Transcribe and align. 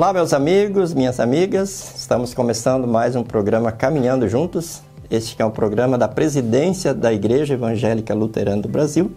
Olá, 0.00 0.14
meus 0.14 0.32
amigos, 0.32 0.94
minhas 0.94 1.20
amigas. 1.20 1.92
Estamos 1.94 2.32
começando 2.32 2.88
mais 2.88 3.14
um 3.14 3.22
programa 3.22 3.70
Caminhando 3.70 4.26
Juntos. 4.26 4.80
Este 5.10 5.42
é 5.42 5.44
um 5.44 5.50
programa 5.50 5.98
da 5.98 6.08
presidência 6.08 6.94
da 6.94 7.12
Igreja 7.12 7.52
Evangélica 7.52 8.14
Luterana 8.14 8.62
do 8.62 8.68
Brasil. 8.68 9.12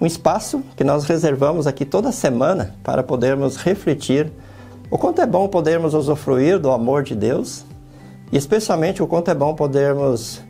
Um 0.00 0.06
espaço 0.06 0.62
que 0.74 0.82
nós 0.82 1.04
reservamos 1.04 1.66
aqui 1.66 1.84
toda 1.84 2.10
semana 2.12 2.74
para 2.82 3.02
podermos 3.02 3.56
refletir 3.56 4.32
o 4.90 4.96
quanto 4.96 5.20
é 5.20 5.26
bom 5.26 5.48
podermos 5.48 5.92
usufruir 5.92 6.58
do 6.58 6.70
amor 6.70 7.02
de 7.02 7.14
Deus 7.14 7.66
e 8.32 8.38
especialmente 8.38 9.02
o 9.02 9.06
quanto 9.06 9.30
é 9.30 9.34
bom 9.34 9.54
podermos 9.54 10.40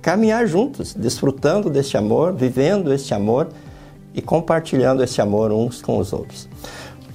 caminhar 0.00 0.46
juntos, 0.46 0.94
desfrutando 0.94 1.68
deste 1.68 1.96
amor, 1.96 2.32
vivendo 2.32 2.92
este 2.92 3.12
amor 3.12 3.48
e 4.14 4.22
compartilhando 4.22 5.02
esse 5.02 5.20
amor 5.20 5.50
uns 5.50 5.82
com 5.82 5.98
os 5.98 6.12
outros. 6.12 6.48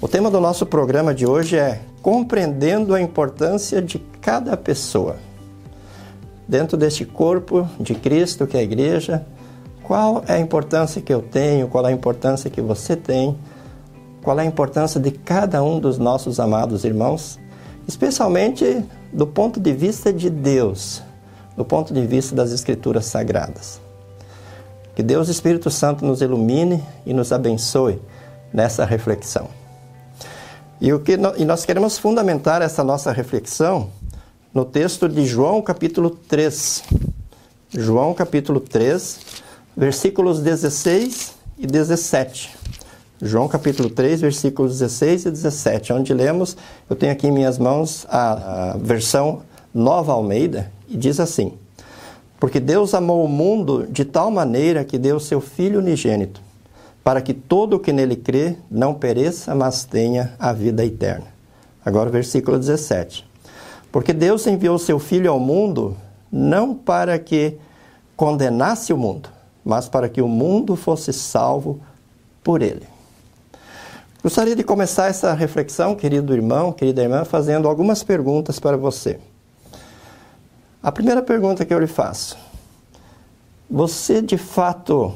O 0.01 0.09
tema 0.09 0.29
do 0.29 0.41
nosso 0.41 0.65
programa 0.65 1.13
de 1.13 1.25
hoje 1.25 1.55
é 1.55 1.79
compreendendo 2.01 2.93
a 2.93 3.01
importância 3.01 3.81
de 3.81 3.99
cada 3.99 4.57
pessoa. 4.57 5.17
Dentro 6.47 6.75
deste 6.75 7.05
corpo 7.05 7.67
de 7.79 7.95
Cristo, 7.95 8.47
que 8.47 8.57
é 8.57 8.59
a 8.59 8.63
igreja, 8.63 9.25
qual 9.83 10.23
é 10.27 10.33
a 10.33 10.39
importância 10.39 11.01
que 11.01 11.13
eu 11.13 11.21
tenho, 11.21 11.67
qual 11.67 11.85
é 11.85 11.89
a 11.89 11.93
importância 11.93 12.49
que 12.49 12.61
você 12.61 12.95
tem, 12.95 13.37
qual 14.21 14.39
é 14.39 14.43
a 14.43 14.45
importância 14.45 14.99
de 14.99 15.11
cada 15.11 15.63
um 15.63 15.79
dos 15.79 15.97
nossos 15.97 16.39
amados 16.39 16.83
irmãos, 16.83 17.39
especialmente 17.87 18.83
do 19.11 19.25
ponto 19.27 19.59
de 19.59 19.73
vista 19.73 20.11
de 20.11 20.29
Deus, 20.29 21.01
do 21.55 21.65
ponto 21.65 21.93
de 21.93 22.05
vista 22.05 22.35
das 22.35 22.51
Escrituras 22.51 23.05
Sagradas. 23.05 23.79
Que 24.95 25.03
Deus 25.03 25.29
Espírito 25.29 25.70
Santo 25.70 26.05
nos 26.05 26.21
ilumine 26.21 26.83
e 27.05 27.13
nos 27.13 27.31
abençoe 27.31 28.01
nessa 28.53 28.85
reflexão. 28.85 29.60
E, 30.82 30.91
o 30.91 30.99
que 30.99 31.12
e 31.37 31.46
nós 31.46 31.63
queremos 31.63 31.99
fundamentar 31.99 32.63
essa 32.63 32.84
nossa 32.84 33.12
reflexão 33.12 33.91
no 34.51 34.65
texto 34.65 35.07
de 35.07 35.27
João 35.27 35.62
capítulo 35.62 36.10
3. 36.10 36.84
João 37.70 38.15
capítulo 38.15 38.60
3, 38.60 39.20
versículos 39.77 40.40
16 40.40 41.34
e 41.60 41.68
17. 41.68 42.57
João 43.21 43.48
capítulo 43.48 43.91
3, 43.91 44.21
versículos 44.21 44.79
16 44.79 45.26
e 45.27 45.29
17, 45.29 45.93
onde 45.93 46.15
lemos, 46.15 46.57
eu 46.90 46.95
tenho 46.95 47.12
aqui 47.12 47.27
em 47.27 47.32
minhas 47.32 47.60
mãos 47.60 48.07
a, 48.10 48.71
a 48.71 48.77
versão 48.77 49.43
Nova 49.71 50.13
Almeida, 50.13 50.71
e 50.90 50.98
diz 50.98 51.20
assim: 51.20 51.54
Porque 52.40 52.60
Deus 52.60 52.95
amou 52.95 53.23
o 53.23 53.29
mundo 53.29 53.85
de 53.88 54.04
tal 54.04 54.32
maneira 54.32 54.84
que 54.84 54.98
deu 54.98 55.20
seu 55.20 55.40
Filho 55.41 55.77
unigênito 55.77 56.41
para 57.04 57.21
que 57.21 57.34
todo 57.34 57.76
o 57.76 57.80
que 57.80 57.91
nele 57.91 58.16
crê 58.16 58.55
não 58.70 58.94
pereça, 58.94 59.55
mas 59.55 59.84
tenha 59.84 60.34
a 60.40 60.54
vida 60.54 60.85
eterna. 60.85 61.27
Agora 61.84 62.10
o 62.10 62.12
versículo 62.12 62.60
17. 62.60 63.27
Porque 63.91 64.13
Deus 64.13 64.46
enviou 64.47 64.78
seu 64.78 65.00
Filho 65.00 65.31
ao 65.31 65.40
mundo 65.40 65.97
não 66.31 66.74
para 66.74 67.18
que 67.19 67.57
condenasse 68.16 68.94
o 68.94 68.97
mundo, 68.97 69.29
mas 69.66 69.90
para 69.90 70.07
que 70.07 70.22
o 70.22 70.28
mundo 70.28 70.75
fosse 70.75 71.12
salvo 71.12 71.81
por 72.44 72.62
ele. 72.62 72.88
Gostaria 74.24 74.56
de 74.56 74.63
começar 74.63 75.07
essa 75.07 75.34
reflexão, 75.34 75.96
querido 75.96 76.34
irmão, 76.34 76.72
querida 76.72 77.02
irmã, 77.02 77.25
fazendo 77.25 77.68
algumas 77.68 78.03
perguntas 78.03 78.59
para 78.59 78.78
você. 78.78 79.19
A 80.81 80.91
primeira 80.91 81.24
pergunta 81.24 81.66
que 81.66 81.74
eu 81.74 81.79
lhe 81.79 81.88
faço: 81.88 82.38
Você 83.69 84.22
de 84.22 84.38
fato 84.38 85.13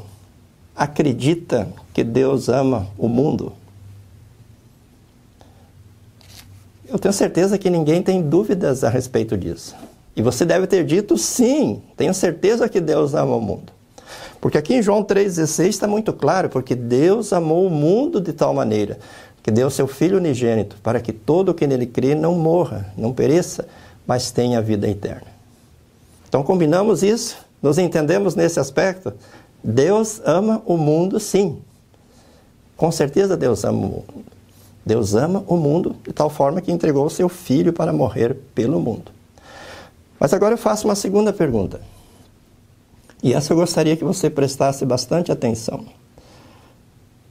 acredita 0.75 1.67
que 1.93 2.03
Deus 2.03 2.49
ama 2.49 2.87
o 2.97 3.07
mundo? 3.07 3.53
Eu 6.87 6.99
tenho 6.99 7.13
certeza 7.13 7.57
que 7.57 7.69
ninguém 7.69 8.03
tem 8.03 8.21
dúvidas 8.21 8.83
a 8.83 8.89
respeito 8.89 9.37
disso. 9.37 9.75
E 10.15 10.21
você 10.21 10.45
deve 10.45 10.67
ter 10.67 10.85
dito 10.85 11.17
sim, 11.17 11.81
tenho 11.97 12.13
certeza 12.13 12.69
que 12.69 12.79
Deus 12.79 13.13
ama 13.13 13.35
o 13.35 13.41
mundo. 13.41 13.73
Porque 14.39 14.57
aqui 14.57 14.75
em 14.75 14.81
João 14.81 15.03
3,16 15.03 15.67
está 15.67 15.87
muito 15.87 16.13
claro, 16.13 16.49
porque 16.49 16.75
Deus 16.75 17.33
amou 17.33 17.65
o 17.65 17.69
mundo 17.69 18.21
de 18.21 18.31
tal 18.31 18.53
maneira 18.53 18.99
que 19.41 19.51
deu 19.51 19.69
seu 19.69 19.87
Filho 19.87 20.17
unigênito 20.17 20.77
para 20.81 20.99
que 20.99 21.11
todo 21.11 21.49
o 21.49 21.53
que 21.53 21.67
nele 21.67 21.85
crê 21.85 22.15
não 22.15 22.33
morra, 22.33 22.91
não 22.97 23.13
pereça, 23.13 23.67
mas 24.05 24.31
tenha 24.31 24.61
vida 24.61 24.87
eterna. 24.87 25.27
Então 26.27 26.43
combinamos 26.43 27.03
isso? 27.03 27.37
Nos 27.61 27.77
entendemos 27.77 28.35
nesse 28.35 28.59
aspecto? 28.59 29.13
Deus 29.67 30.21
ama 30.23 30.61
o 30.63 30.77
mundo, 30.77 31.19
sim. 31.19 31.59
Com 32.77 32.91
certeza 32.91 33.35
Deus 33.35 33.63
ama 33.63 33.79
o 33.79 33.89
mundo. 33.89 34.25
Deus 34.85 35.15
ama 35.15 35.43
o 35.47 35.57
mundo 35.57 35.95
de 36.03 36.13
tal 36.13 36.29
forma 36.29 36.61
que 36.61 36.71
entregou 36.71 37.03
o 37.03 37.09
seu 37.09 37.27
filho 37.27 37.73
para 37.73 37.91
morrer 37.91 38.35
pelo 38.53 38.79
mundo. 38.79 39.11
Mas 40.19 40.33
agora 40.33 40.53
eu 40.53 40.57
faço 40.57 40.87
uma 40.87 40.93
segunda 40.93 41.33
pergunta. 41.33 41.81
E 43.23 43.33
essa 43.33 43.53
eu 43.53 43.57
gostaria 43.57 43.97
que 43.97 44.03
você 44.03 44.29
prestasse 44.29 44.85
bastante 44.85 45.31
atenção. 45.31 45.83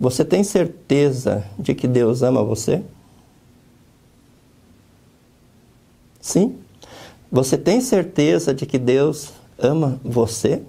Você 0.01 0.25
tem 0.25 0.43
certeza 0.43 1.45
de 1.57 1.73
que 1.73 1.87
Deus 1.87 2.21
ama 2.25 2.43
você? 2.43 2.83
Sim? 6.21 6.59
Você 7.31 7.57
tem 7.57 7.81
certeza 7.81 8.53
de 8.53 8.67
que 8.67 8.77
Deus 8.77 9.33
ama 9.57 10.01
você? 10.03 10.65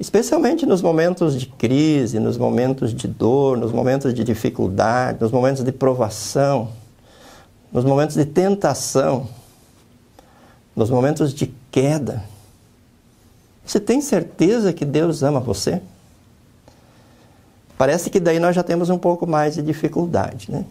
Especialmente 0.00 0.64
nos 0.64 0.80
momentos 0.80 1.38
de 1.38 1.44
crise, 1.44 2.18
nos 2.18 2.38
momentos 2.38 2.94
de 2.94 3.06
dor, 3.06 3.58
nos 3.58 3.70
momentos 3.70 4.14
de 4.14 4.24
dificuldade, 4.24 5.18
nos 5.20 5.30
momentos 5.30 5.62
de 5.62 5.70
provação, 5.70 6.70
nos 7.70 7.84
momentos 7.84 8.16
de 8.16 8.24
tentação, 8.24 9.28
nos 10.74 10.88
momentos 10.88 11.34
de 11.34 11.52
queda. 11.70 12.24
Você 13.62 13.78
tem 13.78 14.00
certeza 14.00 14.72
que 14.72 14.86
Deus 14.86 15.22
ama 15.22 15.38
você? 15.38 15.82
Parece 17.76 18.08
que 18.08 18.18
daí 18.18 18.40
nós 18.40 18.56
já 18.56 18.62
temos 18.62 18.88
um 18.88 18.98
pouco 18.98 19.26
mais 19.26 19.56
de 19.56 19.62
dificuldade, 19.62 20.50
né? 20.50 20.64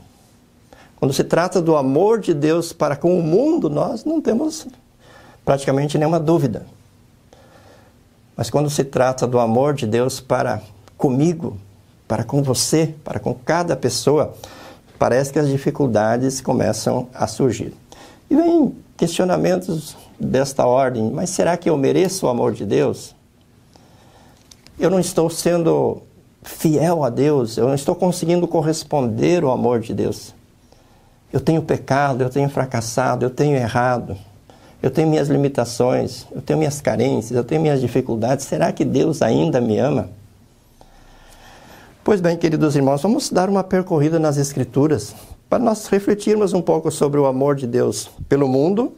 Quando 0.95 1.13
se 1.13 1.23
trata 1.23 1.61
do 1.61 1.75
amor 1.75 2.19
de 2.19 2.33
Deus 2.33 2.73
para 2.73 2.95
com 2.95 3.17
o 3.17 3.21
mundo, 3.21 3.69
nós 3.69 4.03
não 4.03 4.19
temos 4.19 4.65
praticamente 5.45 5.99
nenhuma 5.99 6.19
dúvida. 6.19 6.65
Mas 8.39 8.49
quando 8.49 8.69
se 8.69 8.85
trata 8.85 9.27
do 9.27 9.37
amor 9.37 9.73
de 9.73 9.85
Deus 9.85 10.21
para 10.21 10.61
comigo, 10.97 11.57
para 12.07 12.23
com 12.23 12.41
você, 12.41 12.95
para 13.03 13.19
com 13.19 13.33
cada 13.33 13.75
pessoa, 13.75 14.33
parece 14.97 15.33
que 15.33 15.39
as 15.39 15.49
dificuldades 15.49 16.39
começam 16.39 17.09
a 17.13 17.27
surgir. 17.27 17.73
E 18.29 18.35
vem 18.37 18.73
questionamentos 18.95 19.97
desta 20.17 20.65
ordem: 20.65 21.11
mas 21.11 21.31
será 21.31 21.57
que 21.57 21.69
eu 21.69 21.75
mereço 21.75 22.27
o 22.27 22.29
amor 22.29 22.53
de 22.53 22.65
Deus? 22.65 23.13
Eu 24.79 24.89
não 24.89 25.01
estou 25.01 25.29
sendo 25.29 26.01
fiel 26.41 27.03
a 27.03 27.09
Deus, 27.09 27.57
eu 27.57 27.67
não 27.67 27.75
estou 27.75 27.93
conseguindo 27.93 28.47
corresponder 28.47 29.43
ao 29.43 29.51
amor 29.51 29.81
de 29.81 29.93
Deus. 29.93 30.33
Eu 31.33 31.41
tenho 31.41 31.61
pecado, 31.61 32.23
eu 32.23 32.29
tenho 32.29 32.47
fracassado, 32.47 33.25
eu 33.25 33.29
tenho 33.29 33.57
errado. 33.57 34.15
Eu 34.81 34.89
tenho 34.89 35.09
minhas 35.09 35.27
limitações, 35.27 36.25
eu 36.31 36.41
tenho 36.41 36.57
minhas 36.57 36.79
carências, 36.79 37.35
eu 37.35 37.43
tenho 37.43 37.61
minhas 37.61 37.81
dificuldades. 37.81 38.45
Será 38.45 38.71
que 38.71 38.85
Deus 38.85 39.21
ainda 39.21 39.59
me 39.59 39.77
ama? 39.77 40.09
Pois 42.01 42.21
bem, 42.21 42.37
queridos 42.37 42.77
irmãos, 42.77 43.01
vamos 43.01 43.29
dar 43.29 43.49
uma 43.49 43.63
percorrida 43.63 44.17
nas 44.17 44.37
Escrituras 44.37 45.13
para 45.49 45.59
nós 45.61 45.87
refletirmos 45.87 46.53
um 46.53 46.61
pouco 46.61 46.89
sobre 46.91 47.19
o 47.19 47.25
amor 47.25 47.55
de 47.55 47.67
Deus 47.67 48.09
pelo 48.29 48.47
mundo 48.47 48.93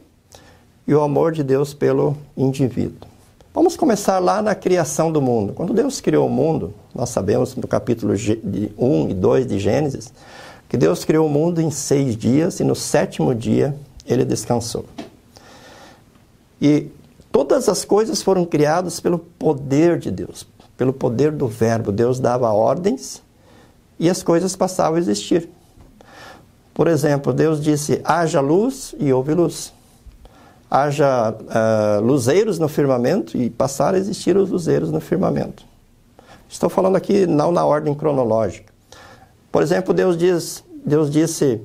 e 0.86 0.94
o 0.94 1.00
amor 1.00 1.32
de 1.32 1.42
Deus 1.42 1.74
pelo 1.74 2.16
indivíduo. 2.36 3.08
Vamos 3.52 3.76
começar 3.76 4.18
lá 4.18 4.40
na 4.40 4.54
criação 4.54 5.10
do 5.10 5.20
mundo. 5.20 5.52
Quando 5.52 5.74
Deus 5.74 6.00
criou 6.00 6.26
o 6.26 6.30
mundo, 6.30 6.72
nós 6.94 7.10
sabemos 7.10 7.56
no 7.56 7.66
capítulo 7.66 8.14
1 8.14 9.08
e 9.10 9.14
2 9.14 9.46
de 9.46 9.58
Gênesis, 9.58 10.12
que 10.68 10.76
Deus 10.76 11.04
criou 11.04 11.26
o 11.26 11.30
mundo 11.30 11.60
em 11.60 11.70
seis 11.70 12.16
dias 12.16 12.60
e 12.60 12.64
no 12.64 12.74
sétimo 12.74 13.34
dia 13.34 13.76
ele 14.06 14.24
descansou. 14.24 14.86
E 16.64 16.92
todas 17.32 17.68
as 17.68 17.84
coisas 17.84 18.22
foram 18.22 18.44
criadas 18.44 19.00
pelo 19.00 19.18
poder 19.18 19.98
de 19.98 20.12
Deus, 20.12 20.46
pelo 20.76 20.92
poder 20.92 21.32
do 21.32 21.48
Verbo. 21.48 21.90
Deus 21.90 22.20
dava 22.20 22.52
ordens 22.52 23.20
e 23.98 24.08
as 24.08 24.22
coisas 24.22 24.54
passavam 24.54 24.94
a 24.94 25.00
existir. 25.00 25.50
Por 26.72 26.86
exemplo, 26.86 27.32
Deus 27.32 27.60
disse: 27.60 28.00
haja 28.04 28.40
luz 28.40 28.94
e 29.00 29.12
houve 29.12 29.34
luz. 29.34 29.72
Haja 30.70 31.34
uh, 31.34 32.00
luzeiros 32.00 32.60
no 32.60 32.68
firmamento 32.68 33.36
e 33.36 33.50
passaram 33.50 33.98
a 33.98 34.00
existir 34.00 34.36
os 34.36 34.48
luzeiros 34.48 34.92
no 34.92 35.00
firmamento. 35.00 35.64
Estou 36.48 36.70
falando 36.70 36.94
aqui 36.94 37.26
não 37.26 37.50
na 37.50 37.64
ordem 37.66 37.92
cronológica. 37.92 38.72
Por 39.50 39.64
exemplo, 39.64 39.92
Deus, 39.92 40.16
diz, 40.16 40.62
Deus 40.86 41.10
disse: 41.10 41.60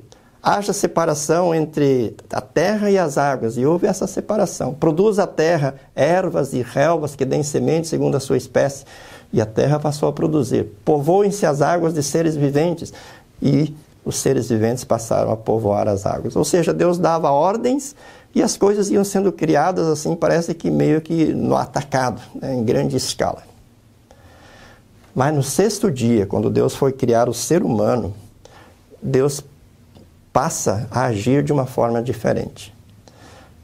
haja 0.48 0.72
separação 0.72 1.54
entre 1.54 2.16
a 2.32 2.40
terra 2.40 2.90
e 2.90 2.98
as 2.98 3.18
águas, 3.18 3.58
e 3.58 3.66
houve 3.66 3.86
essa 3.86 4.08
separação. 4.08 4.74
Produz 4.74 5.20
a 5.20 5.28
terra 5.28 5.76
ervas 5.94 6.54
e 6.54 6.62
relvas 6.62 7.18
que 7.18 7.26
deem 7.26 7.44
semente 7.44 7.86
segundo 7.90 8.16
a 8.16 8.20
sua 8.20 8.38
espécie, 8.38 8.86
e 9.34 9.42
a 9.42 9.46
terra 9.46 9.78
passou 9.78 10.08
a 10.08 10.14
produzir. 10.14 10.64
Povoem-se 10.86 11.46
as 11.46 11.62
águas 11.62 11.94
de 11.94 12.02
seres 12.02 12.38
viventes, 12.38 12.94
e 13.42 13.76
os 14.06 14.16
seres 14.16 14.48
viventes 14.48 14.86
passaram 14.86 15.32
a 15.34 15.36
povoar 15.36 15.86
as 15.90 16.06
águas. 16.06 16.34
Ou 16.38 16.46
seja, 16.46 16.74
Deus 16.74 16.98
dava 16.98 17.30
ordens 17.30 17.94
e 18.34 18.42
as 18.42 18.56
coisas 18.56 18.90
iam 18.90 19.04
sendo 19.04 19.34
criadas 19.34 19.86
assim, 19.88 20.16
parece 20.16 20.54
que 20.54 20.72
meio 20.72 21.02
que 21.02 21.34
no 21.34 21.58
atacado, 21.58 22.22
né, 22.36 22.56
em 22.56 22.64
grande 22.64 22.96
escala. 22.96 23.44
Mas 25.14 25.36
no 25.36 25.44
sexto 25.44 25.92
dia, 25.92 26.26
quando 26.26 26.50
Deus 26.50 26.74
foi 26.74 26.94
criar 26.94 27.28
o 27.28 27.34
ser 27.34 27.64
humano, 27.64 28.14
Deus 29.02 29.44
passa 30.38 30.88
a 30.92 31.06
agir 31.06 31.42
de 31.42 31.51
uma 31.51 31.66
forma 31.66 32.00
diferente. 32.00 32.72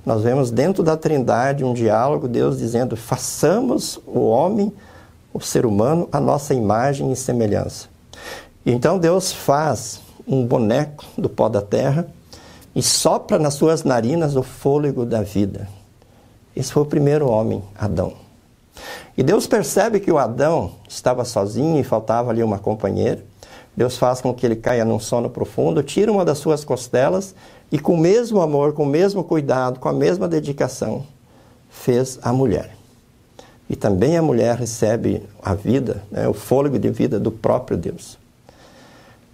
Nós 0.03 0.23
vemos 0.23 0.49
dentro 0.49 0.81
da 0.81 0.97
Trindade 0.97 1.63
um 1.63 1.71
diálogo, 1.71 2.27
Deus 2.27 2.57
dizendo: 2.57 2.97
façamos 2.97 3.99
o 4.07 4.21
homem, 4.21 4.73
o 5.31 5.39
ser 5.39 5.67
humano, 5.67 6.09
a 6.11 6.19
nossa 6.19 6.51
imagem 6.55 7.11
e 7.11 7.15
semelhança. 7.15 7.89
Então 8.65 8.97
Deus 8.97 9.31
faz 9.31 10.01
um 10.27 10.43
boneco 10.43 11.05
do 11.15 11.29
pó 11.29 11.47
da 11.47 11.61
terra 11.61 12.07
e 12.75 12.81
sopra 12.81 13.37
nas 13.37 13.53
suas 13.53 13.83
narinas 13.83 14.35
o 14.35 14.41
fôlego 14.41 15.05
da 15.05 15.21
vida. 15.21 15.69
Esse 16.55 16.73
foi 16.73 16.81
o 16.81 16.87
primeiro 16.87 17.29
homem, 17.29 17.61
Adão. 17.77 18.13
E 19.15 19.21
Deus 19.21 19.45
percebe 19.45 19.99
que 19.99 20.11
o 20.11 20.17
Adão 20.17 20.71
estava 20.89 21.23
sozinho 21.23 21.79
e 21.79 21.83
faltava 21.83 22.31
ali 22.31 22.41
uma 22.41 22.57
companheira. 22.57 23.23
Deus 23.75 23.97
faz 23.97 24.21
com 24.21 24.33
que 24.33 24.45
ele 24.45 24.55
caia 24.55 24.85
num 24.85 24.99
sono 24.99 25.29
profundo, 25.29 25.81
tira 25.81 26.11
uma 26.11 26.23
das 26.23 26.37
suas 26.37 26.63
costelas 26.63 27.33
e, 27.71 27.79
com 27.79 27.95
o 27.95 27.97
mesmo 27.97 28.41
amor, 28.41 28.73
com 28.73 28.83
o 28.83 28.87
mesmo 28.87 29.23
cuidado, 29.23 29.79
com 29.79 29.89
a 29.89 29.93
mesma 29.93 30.27
dedicação, 30.27 31.05
fez 31.69 32.19
a 32.21 32.31
mulher. 32.31 32.75
E 33.69 33.75
também 33.75 34.15
a 34.17 34.21
mulher 34.21 34.57
recebe 34.57 35.23
a 35.41 35.55
vida, 35.55 36.03
né, 36.11 36.27
o 36.27 36.33
fôlego 36.33 36.77
de 36.77 36.89
vida 36.89 37.19
do 37.19 37.31
próprio 37.31 37.75
Deus. 37.75 38.17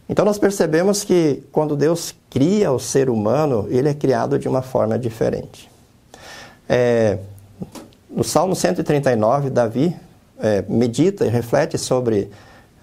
Então 0.08 0.24
nós 0.24 0.40
percebemos 0.40 1.04
que 1.04 1.44
quando 1.52 1.76
Deus 1.76 2.16
cria 2.30 2.72
o 2.72 2.80
ser 2.80 3.10
humano, 3.10 3.68
ele 3.70 3.90
é 3.90 3.94
criado 3.94 4.40
de 4.40 4.48
uma 4.48 4.62
forma 4.62 4.98
diferente. 4.98 5.70
É, 6.68 7.20
no 8.10 8.24
Salmo 8.24 8.56
139, 8.56 9.50
Davi 9.50 9.96
é, 10.40 10.64
medita 10.68 11.26
e 11.26 11.30
reflete 11.30 11.78
sobre 11.78 12.32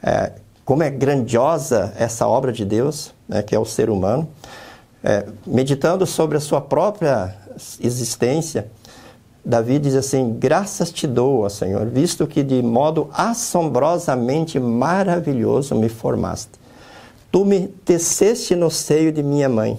é, 0.02 0.32
como 0.66 0.82
é 0.82 0.90
grandiosa 0.90 1.94
essa 1.96 2.26
obra 2.26 2.52
de 2.52 2.64
Deus, 2.64 3.14
né, 3.26 3.42
que 3.42 3.54
é 3.54 3.58
o 3.58 3.64
ser 3.64 3.88
humano. 3.88 4.28
É, 5.02 5.24
meditando 5.46 6.04
sobre 6.04 6.36
a 6.36 6.40
sua 6.40 6.60
própria 6.60 7.34
existência, 7.80 8.66
Davi 9.44 9.78
diz 9.78 9.94
assim: 9.94 10.36
Graças 10.38 10.90
te 10.90 11.06
dou, 11.06 11.48
Senhor, 11.48 11.86
visto 11.86 12.26
que 12.26 12.42
de 12.42 12.60
modo 12.60 13.08
assombrosamente 13.14 14.58
maravilhoso 14.58 15.74
me 15.76 15.88
formaste 15.88 16.50
Tu 17.30 17.44
me 17.44 17.68
teceste 17.84 18.56
no 18.56 18.70
seio 18.70 19.12
de 19.12 19.22
minha 19.22 19.48
mãe. 19.48 19.78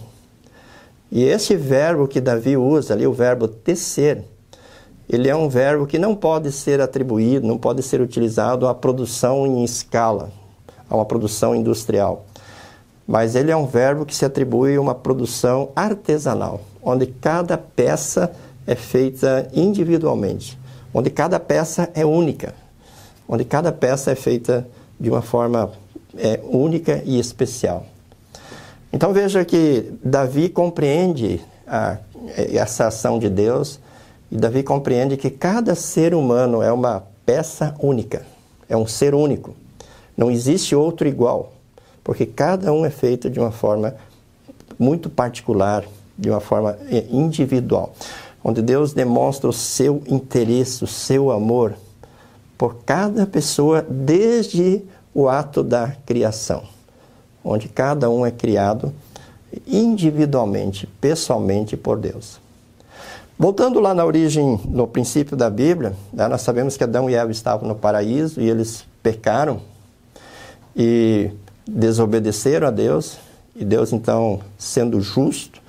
E 1.12 1.24
esse 1.24 1.56
verbo 1.56 2.07
que 2.07 2.22
Davi 2.22 2.56
usa 2.56 2.94
ali, 2.94 3.07
o 3.07 3.13
verbo 3.13 3.48
tecer, 3.48 4.24
ele 5.10 5.28
é 5.28 5.36
um 5.36 5.50
verbo 5.50 5.88
que 5.88 5.98
não 5.98 6.16
pode 6.16 6.51
ser 6.51 6.80
atribuído, 6.80 7.48
não 7.48 7.57
pode 7.57 7.81
ser 7.81 8.00
utilizado 8.00 8.68
à 8.68 8.75
produção 8.75 9.48
em 9.48 9.63
escala, 9.63 10.31
a 10.89 10.95
uma 10.95 11.06
produção 11.06 11.56
industrial. 11.56 12.25
Mas 13.07 13.36
ele 13.36 13.51
é 13.51 13.56
um 13.56 13.66
verbo 13.66 14.06
que 14.06 14.16
se 14.16 14.25
atribui 14.25 14.75
a 14.75 14.81
uma 14.81 14.94
produção 14.94 15.69
artesanal, 15.75 16.62
onde 16.81 17.06
cada 17.07 17.57
peça 17.57 18.31
é 18.66 18.75
feita 18.75 19.48
individualmente, 19.54 20.57
onde 20.94 21.10
cada 21.10 21.39
peça 21.39 21.89
é 21.94 22.06
única, 22.06 22.54
onde 23.28 23.45
cada 23.45 23.72
peça 23.72 24.12
é 24.12 24.16
feita 24.16 24.68
de 25.00 25.10
uma 25.10 25.22
forma 25.22 25.72
é, 26.18 26.39
única 26.44 27.01
e 27.06 27.18
especial. 27.19 27.86
Então 28.92 29.13
veja 29.13 29.45
que 29.45 29.94
Davi 30.04 30.50
compreende 30.50 31.42
a, 31.66 31.98
essa 32.36 32.88
ação 32.88 33.19
de 33.19 33.30
Deus 33.30 33.80
e 34.31 34.38
Davi 34.38 34.63
compreende 34.63 35.16
que 35.16 35.30
cada 35.30 35.75
ser 35.75 36.13
humano 36.13 36.62
é 36.62 36.72
uma 36.72 37.04
peça 37.25 37.75
única, 37.80 38.25
é 38.68 38.75
um 38.75 38.88
ser 38.88 39.13
único. 39.13 39.56
Não 40.18 40.31
existe 40.31 40.75
outro 40.75 41.08
igual, 41.08 41.54
porque 42.04 42.25
cada 42.25 42.74
um 42.74 42.84
é 42.84 42.90
feito 42.90 43.30
de 43.30 43.40
uma 43.40 43.52
forma 43.52 43.96
muito 44.80 45.12
particular, 45.12 45.86
de 46.18 46.30
uma 46.31 46.40
forma 46.40 46.75
é, 46.90 47.06
individual, 47.12 47.94
onde 48.44 48.64
Deus 48.64 48.94
demonstra 48.94 49.48
o 49.48 49.54
seu 49.54 50.02
interesse, 50.08 50.84
o 50.84 50.88
seu 50.88 51.30
amor 51.30 51.75
por 52.58 52.78
cada 52.84 53.28
pessoa 53.28 53.86
desde 53.88 54.81
o 55.14 55.30
ato 55.30 55.64
da 55.64 55.96
criação, 56.06 56.64
onde 57.44 57.69
cada 57.69 58.10
um 58.10 58.25
é 58.25 58.31
criado 58.31 58.92
individualmente, 59.68 60.88
pessoalmente 61.00 61.78
por 61.78 62.00
Deus. 62.00 62.40
Voltando 63.38 63.80
lá 63.80 63.94
na 63.94 64.04
origem, 64.04 64.60
no 64.66 64.88
princípio 64.88 65.38
da 65.38 65.48
Bíblia, 65.48 65.94
nós 66.12 66.42
sabemos 66.42 66.75
que 66.75 66.84
Adão 66.84 67.08
e 67.08 67.14
Eva 67.14 67.31
estavam 67.31 67.68
no 67.68 67.75
paraíso 67.75 68.42
e 68.42 68.50
eles 68.50 68.84
pecaram 69.04 69.62
e 70.77 71.31
desobedeceram 71.68 72.68
a 72.68 72.71
Deus, 72.71 73.18
e 73.56 73.65
Deus, 73.65 73.91
então, 73.91 74.39
sendo 74.56 75.01
justo, 75.01 75.59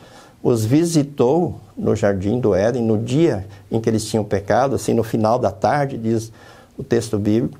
os 0.43 0.65
visitou 0.65 1.59
no 1.77 1.97
jardim 1.97 2.39
do 2.39 2.55
Éden 2.55 2.85
no 2.85 2.99
dia 2.99 3.47
em 3.71 3.81
que 3.81 3.89
eles 3.89 4.05
tinham 4.05 4.23
pecado, 4.23 4.75
assim, 4.75 4.93
no 4.93 5.03
final 5.03 5.39
da 5.39 5.51
tarde, 5.51 5.97
diz 5.97 6.31
o 6.77 6.85
texto 6.85 7.19
bíblico. 7.19 7.59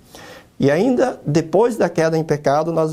E 0.61 0.71
ainda 0.71 1.19
depois 1.25 1.77
da 1.77 1.89
queda 1.89 2.19
em 2.19 2.23
pecado, 2.23 2.73
nós 2.73 2.93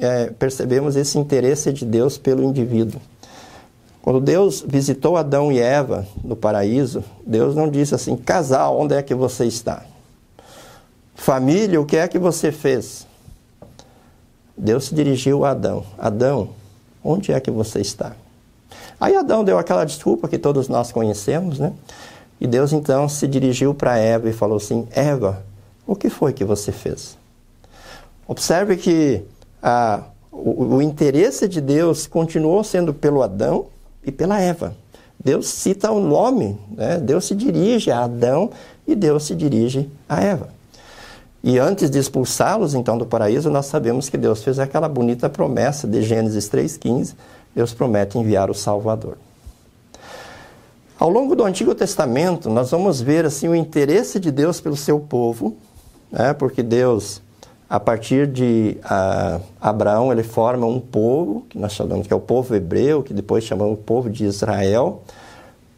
é, 0.00 0.26
percebemos 0.38 0.96
esse 0.96 1.18
interesse 1.18 1.72
de 1.72 1.84
Deus 1.84 2.18
pelo 2.18 2.42
indivíduo. 2.42 3.00
Quando 4.02 4.20
Deus 4.20 4.64
visitou 4.66 5.16
Adão 5.16 5.52
e 5.52 5.58
Eva 5.58 6.06
no 6.22 6.34
paraíso, 6.34 7.04
Deus 7.24 7.54
não 7.54 7.70
disse 7.70 7.94
assim: 7.94 8.16
casal, 8.16 8.78
onde 8.78 8.94
é 8.94 9.02
que 9.02 9.14
você 9.14 9.44
está? 9.44 9.84
Família, 11.14 11.80
o 11.80 11.86
que 11.86 11.96
é 11.96 12.08
que 12.08 12.18
você 12.18 12.50
fez? 12.50 13.06
Deus 14.60 14.84
se 14.84 14.94
dirigiu 14.94 15.44
a 15.46 15.50
Adão: 15.50 15.84
Adão, 15.98 16.50
onde 17.02 17.32
é 17.32 17.40
que 17.40 17.50
você 17.50 17.80
está? 17.80 18.12
Aí 19.00 19.16
Adão 19.16 19.42
deu 19.42 19.58
aquela 19.58 19.86
desculpa 19.86 20.28
que 20.28 20.36
todos 20.36 20.68
nós 20.68 20.92
conhecemos, 20.92 21.58
né? 21.58 21.72
E 22.38 22.46
Deus 22.46 22.72
então 22.72 23.08
se 23.08 23.26
dirigiu 23.26 23.74
para 23.74 23.96
Eva 23.96 24.28
e 24.28 24.34
falou 24.34 24.58
assim: 24.58 24.86
Eva, 24.90 25.42
o 25.86 25.96
que 25.96 26.10
foi 26.10 26.34
que 26.34 26.44
você 26.44 26.70
fez? 26.72 27.16
Observe 28.28 28.76
que 28.76 29.22
o, 30.30 30.76
o 30.76 30.82
interesse 30.82 31.48
de 31.48 31.60
Deus 31.62 32.06
continuou 32.06 32.62
sendo 32.62 32.92
pelo 32.92 33.22
Adão 33.22 33.66
e 34.04 34.12
pela 34.12 34.38
Eva. 34.40 34.76
Deus 35.22 35.48
cita 35.48 35.90
o 35.90 36.00
nome, 36.00 36.58
né? 36.70 36.98
Deus 36.98 37.24
se 37.24 37.34
dirige 37.34 37.90
a 37.90 38.04
Adão 38.04 38.50
e 38.86 38.94
Deus 38.94 39.24
se 39.24 39.34
dirige 39.34 39.88
a 40.06 40.22
Eva. 40.22 40.59
E 41.42 41.58
antes 41.58 41.90
de 41.90 41.98
expulsá-los 41.98 42.74
então 42.74 42.98
do 42.98 43.06
paraíso, 43.06 43.50
nós 43.50 43.66
sabemos 43.66 44.08
que 44.08 44.18
Deus 44.18 44.42
fez 44.42 44.58
aquela 44.58 44.88
bonita 44.88 45.28
promessa 45.28 45.88
de 45.88 46.02
Gênesis 46.02 46.48
3,15: 46.50 47.14
Deus 47.54 47.72
promete 47.72 48.18
enviar 48.18 48.50
o 48.50 48.54
Salvador. 48.54 49.16
Ao 50.98 51.08
longo 51.08 51.34
do 51.34 51.44
Antigo 51.44 51.74
Testamento, 51.74 52.50
nós 52.50 52.70
vamos 52.70 53.00
ver 53.00 53.24
assim 53.24 53.48
o 53.48 53.54
interesse 53.54 54.20
de 54.20 54.30
Deus 54.30 54.60
pelo 54.60 54.76
seu 54.76 55.00
povo 55.00 55.56
né? 56.10 56.32
porque 56.32 56.62
Deus, 56.62 57.22
a 57.68 57.78
partir 57.78 58.26
de 58.26 58.78
Abraão, 59.60 60.12
ele 60.12 60.22
forma 60.22 60.66
um 60.66 60.80
povo, 60.80 61.46
que 61.48 61.58
nós 61.58 61.72
chamamos 61.72 62.06
que 62.06 62.12
é 62.12 62.16
o 62.16 62.20
povo 62.20 62.54
hebreu, 62.54 63.02
que 63.02 63.14
depois 63.14 63.44
chamamos 63.44 63.74
o 63.74 63.82
povo 63.82 64.10
de 64.10 64.24
Israel, 64.24 65.02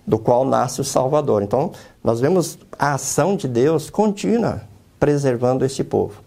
do 0.06 0.18
qual 0.18 0.44
nasce 0.44 0.80
o 0.80 0.84
Salvador. 0.84 1.42
Então, 1.42 1.72
nós 2.02 2.20
vemos 2.20 2.58
a 2.78 2.94
ação 2.94 3.36
de 3.36 3.46
Deus 3.46 3.90
contínua 3.90 4.62
preservando 5.02 5.64
este 5.64 5.82
povo. 5.82 6.22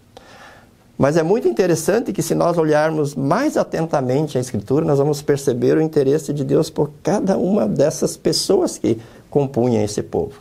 Mas 0.97 1.15
é 1.15 1.23
muito 1.23 1.47
interessante 1.47 2.11
que, 2.11 2.21
se 2.21 2.35
nós 2.35 2.57
olharmos 2.57 3.15
mais 3.15 3.55
atentamente 3.55 4.37
a 4.37 4.41
Escritura, 4.41 4.83
nós 4.83 4.97
vamos 4.97 5.21
perceber 5.21 5.77
o 5.77 5.81
interesse 5.81 6.33
de 6.33 6.43
Deus 6.43 6.69
por 6.69 6.91
cada 7.01 7.37
uma 7.37 7.69
dessas 7.69 8.17
pessoas 8.17 8.77
que 8.77 8.99
compunham 9.29 9.81
esse 9.81 10.03
povo. 10.03 10.33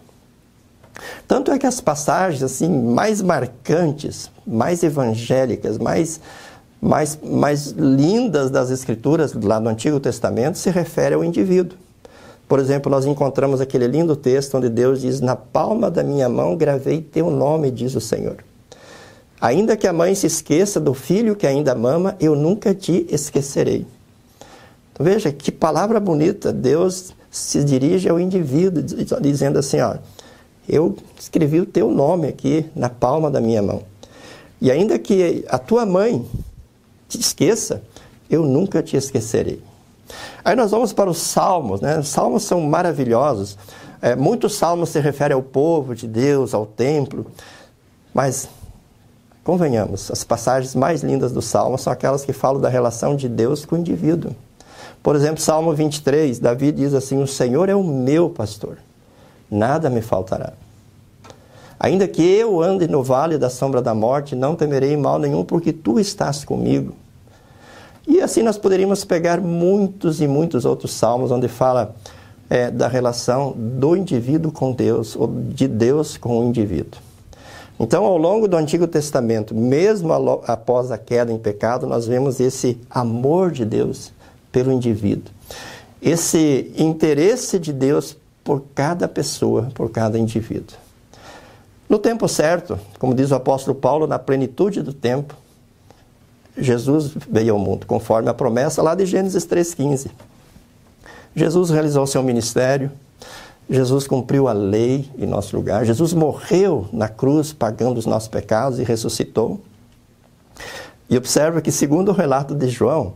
Tanto 1.29 1.53
é 1.53 1.59
que 1.61 1.67
as 1.67 1.81
passagens 1.81 2.43
assim 2.43 2.69
mais 2.69 3.23
marcantes, 3.23 4.29
mais 4.45 4.83
evangélicas, 4.83 5.79
mais, 5.79 6.21
mais, 6.83 7.17
mais 7.23 7.69
lindas 7.69 8.51
das 8.51 8.69
Escrituras 8.73 9.33
lá 9.33 9.61
no 9.61 9.69
Antigo 9.69 10.01
Testamento 10.01 10.59
se 10.59 10.71
refere 10.71 11.15
ao 11.15 11.23
indivíduo. 11.23 11.79
Por 12.49 12.59
exemplo, 12.59 12.91
nós 12.91 13.07
encontramos 13.07 13.61
aquele 13.61 13.87
lindo 13.87 14.15
texto 14.15 14.57
onde 14.57 14.69
Deus 14.69 15.01
diz: 15.01 15.21
Na 15.21 15.35
palma 15.35 15.91
da 15.91 16.03
minha 16.03 16.29
mão 16.29 16.57
gravei 16.57 17.01
teu 17.01 17.31
nome, 17.31 17.71
diz 17.71 17.95
o 17.95 18.01
Senhor. 18.01 18.37
Ainda 19.41 19.77
que 19.77 19.87
a 19.87 19.93
mãe 19.93 20.15
se 20.15 20.27
esqueça 20.27 20.81
do 20.81 20.95
filho 20.95 21.37
que 21.37 21.47
ainda 21.47 21.75
mama, 21.75 22.17
eu 22.21 22.35
nunca 22.35 22.75
te 22.75 23.07
esquecerei. 23.11 23.87
Então, 24.93 25.05
veja 25.05 25.33
que 25.33 25.51
palavra 25.51 25.99
bonita. 25.99 26.53
Deus 26.53 27.15
se 27.31 27.65
dirige 27.65 28.09
ao 28.09 28.21
indivíduo, 28.21 28.83
dizendo 29.21 29.59
assim: 29.59 29.81
ó, 29.81 29.97
eu 30.69 30.97
escrevi 31.19 31.61
o 31.61 31.67
teu 31.67 31.91
nome 31.91 32.29
aqui 32.29 32.67
na 32.75 32.89
palma 32.89 33.31
da 33.31 33.41
minha 33.41 33.61
mão. 33.61 33.83
E 34.61 34.71
ainda 34.71 34.99
que 34.99 35.45
a 35.49 35.59
tua 35.59 35.85
mãe 35.85 36.25
te 37.09 37.19
esqueça, 37.19 37.83
eu 38.31 38.45
nunca 38.45 38.83
te 38.83 38.97
esquecerei. 38.97 39.61
Aí 40.45 40.55
nós 40.55 40.71
vamos 40.71 40.93
para 40.93 41.09
os 41.09 41.19
salmos, 41.19 41.81
né? 41.81 41.99
Os 41.99 42.09
salmos 42.09 42.43
são 42.43 42.61
maravilhosos. 42.61 43.57
É, 44.03 44.15
muitos 44.15 44.55
salmos 44.57 44.91
se 44.91 45.01
referem 45.01 45.35
ao 45.35 45.43
povo 45.43 45.95
de 45.95 46.07
Deus, 46.07 46.53
ao 46.53 46.67
templo, 46.67 47.27
mas 48.13 48.49
convenhamos, 49.43 50.11
as 50.11 50.23
passagens 50.23 50.75
mais 50.75 51.03
lindas 51.03 51.33
do 51.33 51.41
salmo 51.41 51.79
são 51.79 51.93
aquelas 51.93 52.25
que 52.25 52.33
falam 52.33 52.61
da 52.61 52.69
relação 52.69 53.17
de 53.17 53.29
Deus 53.29 53.65
com 53.65 53.77
o 53.77 53.79
indivíduo. 53.79 54.35
Por 55.03 55.17
exemplo, 55.17 55.41
Salmo 55.41 55.73
23, 55.75 56.39
Davi 56.39 56.73
diz 56.73 56.95
assim: 56.95 57.23
O 57.23 57.27
Senhor 57.27 57.69
é 57.69 57.75
o 57.75 57.83
meu 57.85 58.31
pastor, 58.31 58.79
nada 59.51 59.89
me 59.89 60.01
faltará. 60.01 60.53
Ainda 61.79 62.09
que 62.09 62.23
eu 62.23 62.63
ande 62.63 62.89
no 62.89 63.03
vale 63.03 63.37
da 63.37 63.51
sombra 63.51 63.83
da 63.83 63.95
morte, 63.95 64.35
não 64.35 64.55
temerei 64.57 64.97
mal 64.97 65.19
nenhum, 65.19 65.45
porque 65.45 65.73
tu 65.73 65.99
estás 65.99 66.45
comigo. 66.45 66.95
E 68.07 68.21
assim 68.21 68.43
nós 68.43 68.59
poderíamos 68.59 69.05
pegar 69.05 69.41
muitos 69.41 70.21
e 70.21 70.27
muitos 70.27 70.65
outros 70.65 70.93
salmos 70.93 71.31
onde 71.31 71.49
fala 71.49 71.95
é, 72.51 72.71
da 72.71 72.87
relação 72.87 73.53
do 73.57 73.97
indivíduo 73.97 74.53
com 74.53 74.73
Deus, 74.73 75.17
ou 75.17 75.27
de 75.27 75.67
Deus 75.67 76.17
com 76.17 76.41
o 76.41 76.45
indivíduo. 76.45 77.01
Então, 77.79 78.05
ao 78.05 78.17
longo 78.17 78.47
do 78.47 78.57
Antigo 78.57 78.87
Testamento, 78.87 79.55
mesmo 79.55 80.13
após 80.47 80.93
a 80.93 80.99
queda 80.99 81.33
em 81.33 81.39
pecado, 81.39 81.87
nós 81.87 82.07
vemos 82.07 82.39
esse 82.39 82.79
amor 82.89 83.51
de 83.51 83.65
Deus 83.65 84.13
pelo 84.53 84.71
indivíduo, 84.71 85.33
esse 86.01 86.73
interesse 86.79 87.59
de 87.59 87.73
Deus 87.73 88.17
por 88.45 88.63
cada 88.75 89.09
pessoa, 89.09 89.71
por 89.75 89.91
cada 89.91 90.19
indivíduo. 90.19 90.77
No 91.89 91.99
tempo 91.99 92.29
certo, 92.29 92.79
como 92.99 93.15
diz 93.15 93.33
o 93.33 93.35
apóstolo 93.35 93.75
Paulo, 93.75 94.07
na 94.07 94.19
plenitude 94.19 94.81
do 94.81 94.93
tempo, 94.93 95.35
Jesus 96.57 97.13
veio 97.29 97.55
ao 97.55 97.59
mundo, 97.59 97.87
conforme 97.87 98.29
a 98.29 98.35
promessa 98.35 98.83
lá 98.83 98.95
de 98.95 99.05
Gênesis 99.07 99.47
3,15. 99.47 100.11
Jesus 101.35 101.71
realizou 101.71 102.07
seu 102.07 102.23
ministério, 102.23 102.91
Jesus 103.69 104.07
cumpriu 104.07 104.47
a 104.47 104.53
lei 104.53 105.11
em 105.19 105.27
nosso 105.27 105.57
lugar, 105.57 105.85
Jesus 105.85 106.13
morreu 106.13 106.87
na 106.93 107.09
cruz 107.09 107.53
pagando 107.53 107.99
os 107.99 108.07
nossos 108.07 108.29
pecados 108.29 108.79
e 108.79 108.85
ressuscitou. 108.85 109.61
E 111.09 111.17
observa 111.17 111.61
que, 111.61 111.73
segundo 111.73 112.11
o 112.11 112.15
relato 112.15 112.55
de 112.55 112.69
João, 112.69 113.15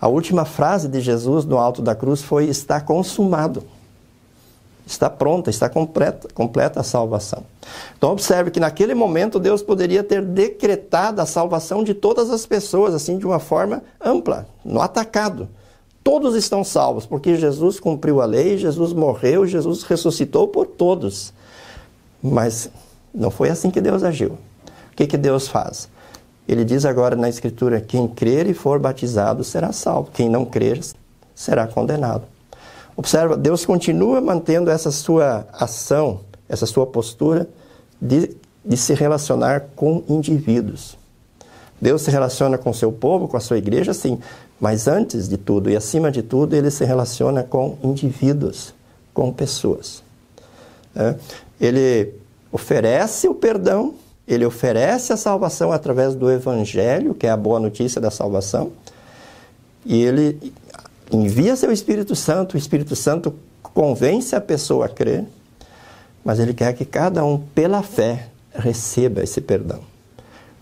a 0.00 0.08
última 0.08 0.44
frase 0.44 0.88
de 0.88 1.00
Jesus 1.00 1.44
no 1.44 1.58
alto 1.58 1.80
da 1.80 1.94
cruz 1.94 2.22
foi: 2.22 2.46
Está 2.46 2.80
consumado. 2.80 3.62
Está 4.92 5.08
pronta, 5.08 5.48
está 5.48 5.70
completa, 5.70 6.28
completa 6.34 6.80
a 6.80 6.82
salvação. 6.82 7.44
Então 7.96 8.12
observe 8.12 8.50
que 8.50 8.60
naquele 8.60 8.94
momento 8.94 9.40
Deus 9.40 9.62
poderia 9.62 10.04
ter 10.04 10.20
decretado 10.20 11.18
a 11.22 11.24
salvação 11.24 11.82
de 11.82 11.94
todas 11.94 12.28
as 12.28 12.44
pessoas, 12.44 12.92
assim, 12.92 13.16
de 13.16 13.24
uma 13.24 13.38
forma 13.38 13.82
ampla, 13.98 14.46
no 14.62 14.82
atacado. 14.82 15.48
Todos 16.04 16.36
estão 16.36 16.62
salvos, 16.62 17.06
porque 17.06 17.36
Jesus 17.36 17.80
cumpriu 17.80 18.20
a 18.20 18.26
lei, 18.26 18.58
Jesus 18.58 18.92
morreu, 18.92 19.46
Jesus 19.46 19.82
ressuscitou 19.82 20.46
por 20.46 20.66
todos. 20.66 21.32
Mas 22.22 22.68
não 23.14 23.30
foi 23.30 23.48
assim 23.48 23.70
que 23.70 23.80
Deus 23.80 24.02
agiu. 24.02 24.32
O 24.92 24.94
que, 24.94 25.06
que 25.06 25.16
Deus 25.16 25.48
faz? 25.48 25.88
Ele 26.46 26.66
diz 26.66 26.84
agora 26.84 27.16
na 27.16 27.30
Escritura: 27.30 27.80
quem 27.80 28.06
crer 28.06 28.46
e 28.46 28.52
for 28.52 28.78
batizado 28.78 29.42
será 29.42 29.72
salvo, 29.72 30.10
quem 30.12 30.28
não 30.28 30.44
crer 30.44 30.82
será 31.34 31.66
condenado. 31.66 32.24
Observa, 32.96 33.36
Deus 33.36 33.64
continua 33.64 34.20
mantendo 34.20 34.70
essa 34.70 34.90
sua 34.90 35.46
ação, 35.52 36.20
essa 36.48 36.66
sua 36.66 36.86
postura 36.86 37.48
de, 38.00 38.36
de 38.64 38.76
se 38.76 38.94
relacionar 38.94 39.68
com 39.74 40.02
indivíduos. 40.08 40.96
Deus 41.80 42.02
se 42.02 42.10
relaciona 42.10 42.56
com 42.56 42.72
seu 42.72 42.92
povo, 42.92 43.26
com 43.26 43.36
a 43.36 43.40
sua 43.40 43.58
igreja, 43.58 43.92
sim, 43.92 44.20
mas 44.60 44.86
antes 44.86 45.28
de 45.28 45.36
tudo 45.36 45.68
e 45.68 45.76
acima 45.76 46.12
de 46.12 46.22
tudo, 46.22 46.54
ele 46.54 46.70
se 46.70 46.84
relaciona 46.84 47.42
com 47.42 47.76
indivíduos, 47.82 48.72
com 49.12 49.32
pessoas. 49.32 50.02
É? 50.94 51.16
Ele 51.60 52.14
oferece 52.52 53.26
o 53.26 53.34
perdão, 53.34 53.94
ele 54.28 54.44
oferece 54.44 55.12
a 55.12 55.16
salvação 55.16 55.72
através 55.72 56.14
do 56.14 56.30
Evangelho, 56.30 57.14
que 57.14 57.26
é 57.26 57.30
a 57.30 57.36
boa 57.36 57.58
notícia 57.58 58.00
da 58.00 58.10
salvação, 58.10 58.70
e 59.84 60.00
ele 60.00 60.52
envia 61.10 61.56
seu 61.56 61.72
Espírito 61.72 62.14
Santo, 62.14 62.54
o 62.54 62.58
Espírito 62.58 62.94
Santo 62.94 63.34
convence 63.62 64.34
a 64.36 64.40
pessoa 64.40 64.86
a 64.86 64.88
crer, 64.88 65.24
mas 66.24 66.38
ele 66.38 66.54
quer 66.54 66.72
que 66.74 66.84
cada 66.84 67.24
um, 67.24 67.38
pela 67.38 67.82
fé, 67.82 68.28
receba 68.54 69.22
esse 69.22 69.40
perdão. 69.40 69.80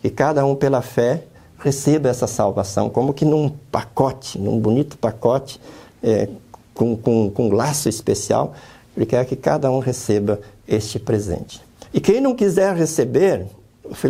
Que 0.01 0.11
cada 0.11 0.45
um, 0.47 0.55
pela 0.55 0.81
fé, 0.81 1.25
receba 1.59 2.09
essa 2.09 2.27
salvação, 2.27 2.89
como 2.89 3.13
que 3.13 3.25
num 3.25 3.51
pacote, 3.71 4.39
num 4.39 4.59
bonito 4.59 4.97
pacote, 4.97 5.61
é, 6.03 6.29
com, 6.73 6.97
com, 6.97 7.31
com 7.31 7.49
um 7.49 7.53
laço 7.53 7.89
especial, 7.89 8.55
ele 8.97 9.05
quer 9.07 9.25
que 9.27 9.37
cada 9.37 9.71
um 9.71 9.79
receba 9.79 10.41
este 10.67 10.99
presente. 10.99 11.61
E 11.93 12.01
quem 12.01 12.21
não 12.21 12.35
quiser 12.35 12.75
receber, 12.75 13.47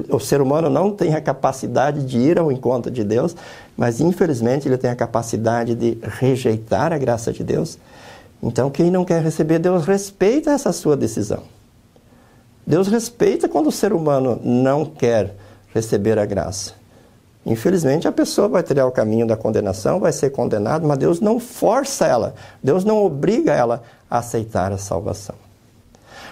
o 0.09 0.21
ser 0.21 0.41
humano 0.41 0.69
não 0.69 0.93
tem 0.93 1.15
a 1.15 1.21
capacidade 1.21 2.05
de 2.05 2.19
ir 2.19 2.39
ao 2.39 2.53
encontro 2.53 2.91
de 2.91 3.03
Deus, 3.03 3.35
mas 3.81 3.99
infelizmente 3.99 4.69
ele 4.69 4.77
tem 4.77 4.91
a 4.91 4.95
capacidade 4.95 5.75
de 5.75 5.97
rejeitar 6.03 6.93
a 6.93 6.99
graça 6.99 7.33
de 7.33 7.43
Deus. 7.43 7.79
Então, 8.43 8.69
quem 8.69 8.91
não 8.91 9.07
quer 9.07 9.23
receber, 9.23 9.59
Deus 9.59 9.87
respeita 9.87 10.51
essa 10.51 10.71
sua 10.71 10.95
decisão. 10.95 11.45
Deus 12.67 12.89
respeita 12.89 13.49
quando 13.49 13.69
o 13.69 13.73
ser 13.73 13.95
humano 13.95 14.39
não 14.45 14.85
quer 14.85 15.35
receber 15.73 16.19
a 16.19 16.27
graça. 16.27 16.75
Infelizmente, 17.47 18.07
a 18.07 18.13
pessoa 18.13 18.49
vai 18.49 18.63
trilhar 18.63 18.87
o 18.87 18.93
caminho 18.93 19.27
da 19.27 19.35
condenação, 19.35 19.99
vai 19.99 20.13
ser 20.13 20.29
condenada, 20.29 20.87
mas 20.87 20.99
Deus 20.99 21.19
não 21.19 21.41
força 21.41 22.07
ela, 22.07 22.35
Deus 22.63 22.85
não 22.85 23.03
obriga 23.03 23.55
ela 23.55 23.83
a 24.11 24.19
aceitar 24.19 24.71
a 24.73 24.77
salvação. 24.77 25.37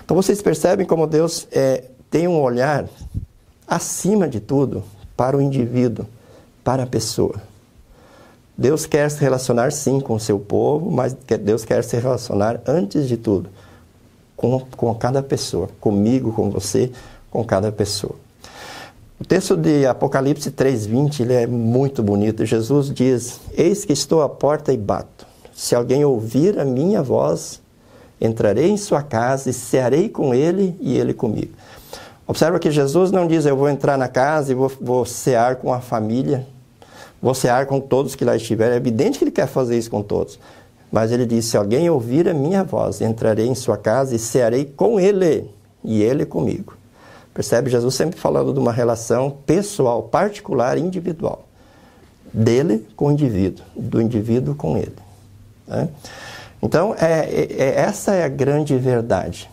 Então, 0.05 0.15
vocês 0.15 0.43
percebem 0.43 0.85
como 0.85 1.07
Deus 1.07 1.49
é, 1.51 1.85
tem 2.11 2.29
um 2.29 2.43
olhar 2.43 2.85
acima 3.67 4.29
de 4.29 4.39
tudo, 4.39 4.85
para 5.17 5.37
o 5.37 5.41
indivíduo, 5.41 6.07
para 6.63 6.83
a 6.83 6.87
pessoa. 6.87 7.37
Deus 8.57 8.87
quer 8.87 9.11
se 9.11 9.21
relacionar 9.21 9.73
sim 9.73 10.01
com 10.01 10.15
o 10.15 10.21
seu 10.21 10.39
povo, 10.39 10.91
mas 10.91 11.13
Deus 11.13 11.65
quer 11.65 11.85
se 11.85 11.97
relacionar 11.97 12.61
antes 12.67 13.07
de 13.07 13.17
tudo 13.17 13.49
com, 14.39 14.61
com 14.77 14.95
cada 14.95 15.21
pessoa, 15.21 15.69
comigo, 15.81 16.33
com 16.33 16.49
você, 16.49 16.91
com 17.29 17.45
cada 17.45 17.71
pessoa. 17.73 18.15
O 19.21 19.25
texto 19.25 19.57
de 19.57 19.85
Apocalipse 19.85 20.53
3:20, 20.53 21.21
ele 21.21 21.35
é 21.35 21.47
muito 21.47 22.05
bonito. 22.05 22.47
Jesus 22.47 22.95
diz: 22.95 23.41
"Eis 23.57 23.85
que 23.85 23.93
estou 23.93 24.23
à 24.23 24.29
porta 24.29 24.73
e 24.73 24.77
bato. 24.77 25.27
Se 25.53 25.75
alguém 25.75 26.05
ouvir 26.05 26.59
a 26.59 26.65
minha 26.65 27.03
voz, 27.03 27.61
entrarei 28.21 28.71
em 28.71 28.77
sua 28.77 29.03
casa 29.03 29.51
e 29.51 29.53
cearei 29.53 30.09
com 30.09 30.33
ele 30.33 30.77
e 30.81 30.97
ele 30.97 31.13
comigo." 31.13 31.51
Observa 32.29 32.59
que 32.59 32.71
Jesus 32.71 33.11
não 33.11 33.27
diz, 33.27 33.47
eu 33.47 33.57
vou 33.57 33.71
entrar 33.71 33.97
na 33.97 34.07
casa 34.07 34.53
e 34.53 34.55
vou, 34.55 34.71
vou 34.79 35.07
cear 35.07 35.57
com 35.57 35.73
a 35.73 35.81
família, 35.81 36.47
vou 37.23 37.35
cear 37.35 37.65
com 37.65 37.81
todos 37.81 38.15
que 38.15 38.23
lá 38.23 38.37
estiverem. 38.37 38.75
É 38.75 38.77
evidente 38.77 39.19
que 39.19 39.25
ele 39.25 39.31
quer 39.31 39.47
fazer 39.47 39.79
isso 39.79 39.91
com 39.91 40.03
todos. 40.03 40.39
Mas 40.93 41.11
ele 41.11 41.25
diz, 41.25 41.47
se 41.47 41.57
alguém 41.57 41.89
ouvir 41.89 42.29
a 42.29 42.35
minha 42.35 42.63
voz, 42.63 43.01
entrarei 43.01 43.47
em 43.47 43.55
sua 43.55 43.79
casa 43.79 44.15
e 44.15 44.19
cearei 44.19 44.67
com 44.67 45.01
ele, 45.01 45.51
e 45.83 46.03
ele 46.03 46.27
comigo. 46.27 46.77
Percebe? 47.33 47.71
Jesus 47.71 47.95
sempre 47.95 48.21
falando 48.21 48.53
de 48.53 48.59
uma 48.59 48.73
relação 48.73 49.31
pessoal, 49.47 50.03
particular, 50.03 50.77
individual. 50.77 51.47
Dele 52.31 52.87
com 52.95 53.07
o 53.07 53.11
indivíduo, 53.11 53.65
do 53.75 54.03
indivíduo 54.03 54.55
com 54.55 54.77
ele. 54.77 54.97
Né? 55.67 55.89
Então, 56.63 56.95
é, 56.99 57.21
é, 57.21 57.47
é 57.59 57.81
essa 57.81 58.13
é 58.13 58.23
a 58.23 58.29
grande 58.29 58.77
verdade. 58.77 59.49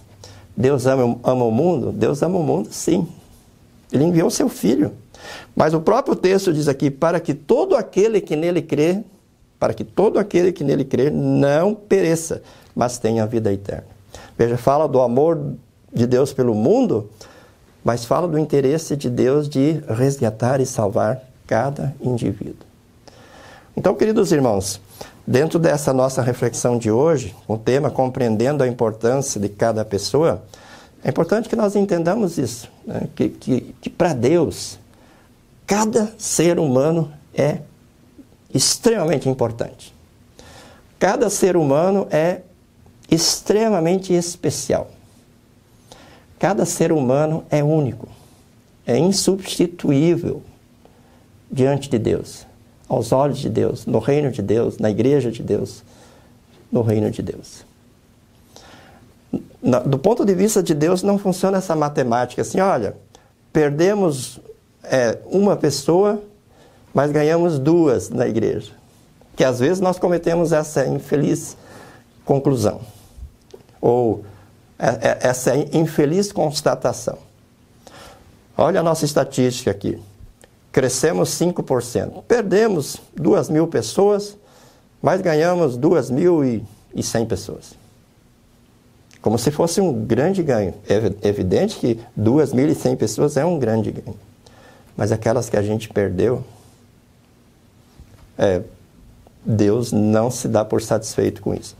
Deus 0.55 0.85
ama, 0.85 1.19
ama 1.23 1.43
o 1.43 1.51
mundo? 1.51 1.91
Deus 1.91 2.21
ama 2.23 2.37
o 2.37 2.43
mundo, 2.43 2.69
sim. 2.71 3.07
Ele 3.91 4.03
enviou 4.03 4.29
seu 4.29 4.49
filho. 4.49 4.91
Mas 5.55 5.73
o 5.73 5.81
próprio 5.81 6.15
texto 6.15 6.53
diz 6.53 6.67
aqui: 6.67 6.89
para 6.89 7.19
que 7.19 7.33
todo 7.33 7.75
aquele 7.75 8.21
que 8.21 8.35
nele 8.35 8.61
crê, 8.61 9.03
para 9.59 9.73
que 9.73 9.83
todo 9.83 10.19
aquele 10.19 10.51
que 10.51 10.63
nele 10.63 10.85
crê 10.85 11.09
não 11.09 11.73
pereça, 11.73 12.41
mas 12.75 12.97
tenha 12.97 13.23
a 13.23 13.25
vida 13.25 13.51
eterna. 13.51 13.87
Veja, 14.37 14.57
fala 14.57 14.87
do 14.87 15.01
amor 15.01 15.53
de 15.93 16.05
Deus 16.05 16.33
pelo 16.33 16.53
mundo, 16.53 17.09
mas 17.83 18.05
fala 18.05 18.27
do 18.27 18.37
interesse 18.37 18.95
de 18.95 19.09
Deus 19.09 19.47
de 19.47 19.81
resgatar 19.87 20.59
e 20.59 20.65
salvar 20.65 21.21
cada 21.47 21.95
indivíduo. 22.01 22.65
Então, 23.77 23.93
queridos 23.93 24.31
irmãos, 24.31 24.79
Dentro 25.27 25.57
dessa 25.57 25.91
nossa 25.91 26.21
reflexão 26.21 26.77
de 26.77 26.91
hoje, 26.91 27.35
o 27.47 27.57
tema 27.57 27.89
compreendendo 27.89 28.63
a 28.63 28.67
importância 28.67 29.41
de 29.41 29.49
cada 29.49 29.83
pessoa, 29.83 30.43
é 31.03 31.09
importante 31.09 31.49
que 31.49 31.55
nós 31.55 31.75
entendamos 31.75 32.37
isso, 32.37 32.69
né? 32.85 33.07
que, 33.15 33.29
que, 33.29 33.75
que 33.81 33.89
para 33.89 34.13
Deus, 34.13 34.79
cada 35.65 36.13
ser 36.17 36.59
humano 36.59 37.11
é 37.33 37.59
extremamente 38.53 39.27
importante. 39.27 39.93
Cada 40.99 41.29
ser 41.29 41.57
humano 41.57 42.07
é 42.11 42.41
extremamente 43.09 44.13
especial. 44.13 44.91
Cada 46.37 46.65
ser 46.65 46.91
humano 46.91 47.43
é 47.49 47.63
único, 47.63 48.07
é 48.85 48.97
insubstituível 48.97 50.43
diante 51.51 51.89
de 51.89 51.97
Deus. 51.97 52.45
Aos 52.87 53.11
olhos 53.11 53.39
de 53.39 53.49
Deus, 53.49 53.85
no 53.85 53.99
reino 53.99 54.31
de 54.31 54.41
Deus, 54.41 54.77
na 54.77 54.89
igreja 54.89 55.31
de 55.31 55.41
Deus, 55.41 55.83
no 56.71 56.81
reino 56.81 57.09
de 57.09 57.21
Deus. 57.21 57.65
Do 59.85 59.97
ponto 59.97 60.23
de 60.23 60.33
vista 60.35 60.61
de 60.61 60.73
Deus, 60.73 61.01
não 61.01 61.17
funciona 61.17 61.57
essa 61.57 61.75
matemática 61.75 62.41
assim, 62.41 62.59
olha, 62.59 62.95
perdemos 63.51 64.39
é, 64.83 65.17
uma 65.25 65.55
pessoa, 65.55 66.21
mas 66.93 67.11
ganhamos 67.11 67.57
duas 67.57 68.09
na 68.09 68.27
igreja. 68.27 68.71
Que 69.35 69.43
às 69.43 69.59
vezes 69.59 69.79
nós 69.79 69.97
cometemos 69.97 70.51
essa 70.51 70.85
infeliz 70.85 71.57
conclusão, 72.23 72.81
ou 73.81 74.23
é, 74.77 74.87
é, 74.87 75.17
essa 75.21 75.55
infeliz 75.55 76.31
constatação. 76.31 77.17
Olha 78.57 78.79
a 78.79 78.83
nossa 78.83 79.03
estatística 79.03 79.71
aqui. 79.71 79.99
Crescemos 80.75 81.29
5%. 81.29 82.23
Perdemos 82.27 82.97
2 83.15 83.47
mil 83.47 83.65
pessoas, 83.65 84.37
mas 85.01 85.21
ganhamos 85.21 85.77
2.100 85.77 87.27
pessoas. 87.27 87.75
Como 89.21 89.39
se 89.39 89.51
fosse 89.51 89.79
um 89.79 89.93
grande 89.93 90.43
ganho. 90.43 90.73
É 90.89 91.29
evidente 91.29 91.77
que 91.77 91.97
2.100 92.19 92.97
pessoas 92.97 93.37
é 93.37 93.45
um 93.45 93.57
grande 93.57 93.89
ganho. 93.89 94.17
Mas 94.97 95.13
aquelas 95.13 95.49
que 95.49 95.55
a 95.55 95.61
gente 95.61 95.87
perdeu, 95.87 96.43
é, 98.37 98.61
Deus 99.45 99.93
não 99.93 100.29
se 100.29 100.49
dá 100.49 100.65
por 100.65 100.81
satisfeito 100.81 101.41
com 101.41 101.53
isso. 101.53 101.73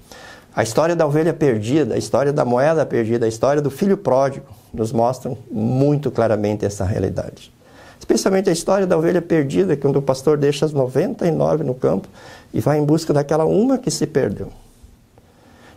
A 0.56 0.64
história 0.64 0.96
da 0.96 1.06
ovelha 1.06 1.34
perdida, 1.34 1.96
a 1.96 1.98
história 1.98 2.32
da 2.32 2.46
moeda 2.46 2.86
perdida, 2.86 3.26
a 3.26 3.28
história 3.28 3.62
do 3.62 3.70
filho 3.70 3.98
pródigo 3.98 4.46
nos 4.74 4.94
mostram 4.94 5.38
muito 5.52 6.10
claramente 6.10 6.64
essa 6.64 6.86
realidade. 6.86 7.54
Especialmente 8.00 8.50
a 8.50 8.54
história 8.54 8.86
da 8.86 8.98
ovelha 8.98 9.22
perdida, 9.22 9.76
quando 9.76 9.98
o 9.98 10.02
pastor 10.02 10.38
deixa 10.38 10.66
as 10.66 10.74
99 10.74 11.64
no 11.64 11.74
campo 11.74 12.08
e 12.54 12.60
vai 12.60 12.78
em 12.78 12.84
busca 12.84 13.14
daquela 13.14 13.46
uma 13.46 13.78
que 13.78 13.90
se 13.90 14.06
perdeu. 14.06 14.50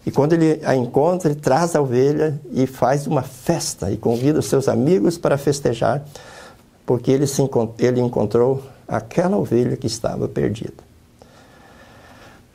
E 0.04 0.10
quando 0.10 0.32
ele 0.32 0.60
a 0.64 0.74
encontra, 0.74 1.30
ele 1.30 1.40
traz 1.40 1.76
a 1.76 1.80
ovelha 1.80 2.40
e 2.52 2.66
faz 2.66 3.06
uma 3.06 3.22
festa 3.22 3.90
e 3.90 3.96
convida 3.96 4.38
os 4.38 4.46
seus 4.46 4.68
amigos 4.68 5.18
para 5.18 5.36
festejar, 5.36 6.02
porque 6.86 7.10
ele, 7.10 7.26
se, 7.26 7.42
ele 7.78 8.00
encontrou 8.00 8.62
aquela 8.86 9.36
ovelha 9.36 9.76
que 9.76 9.86
estava 9.86 10.26
perdida. 10.26 10.88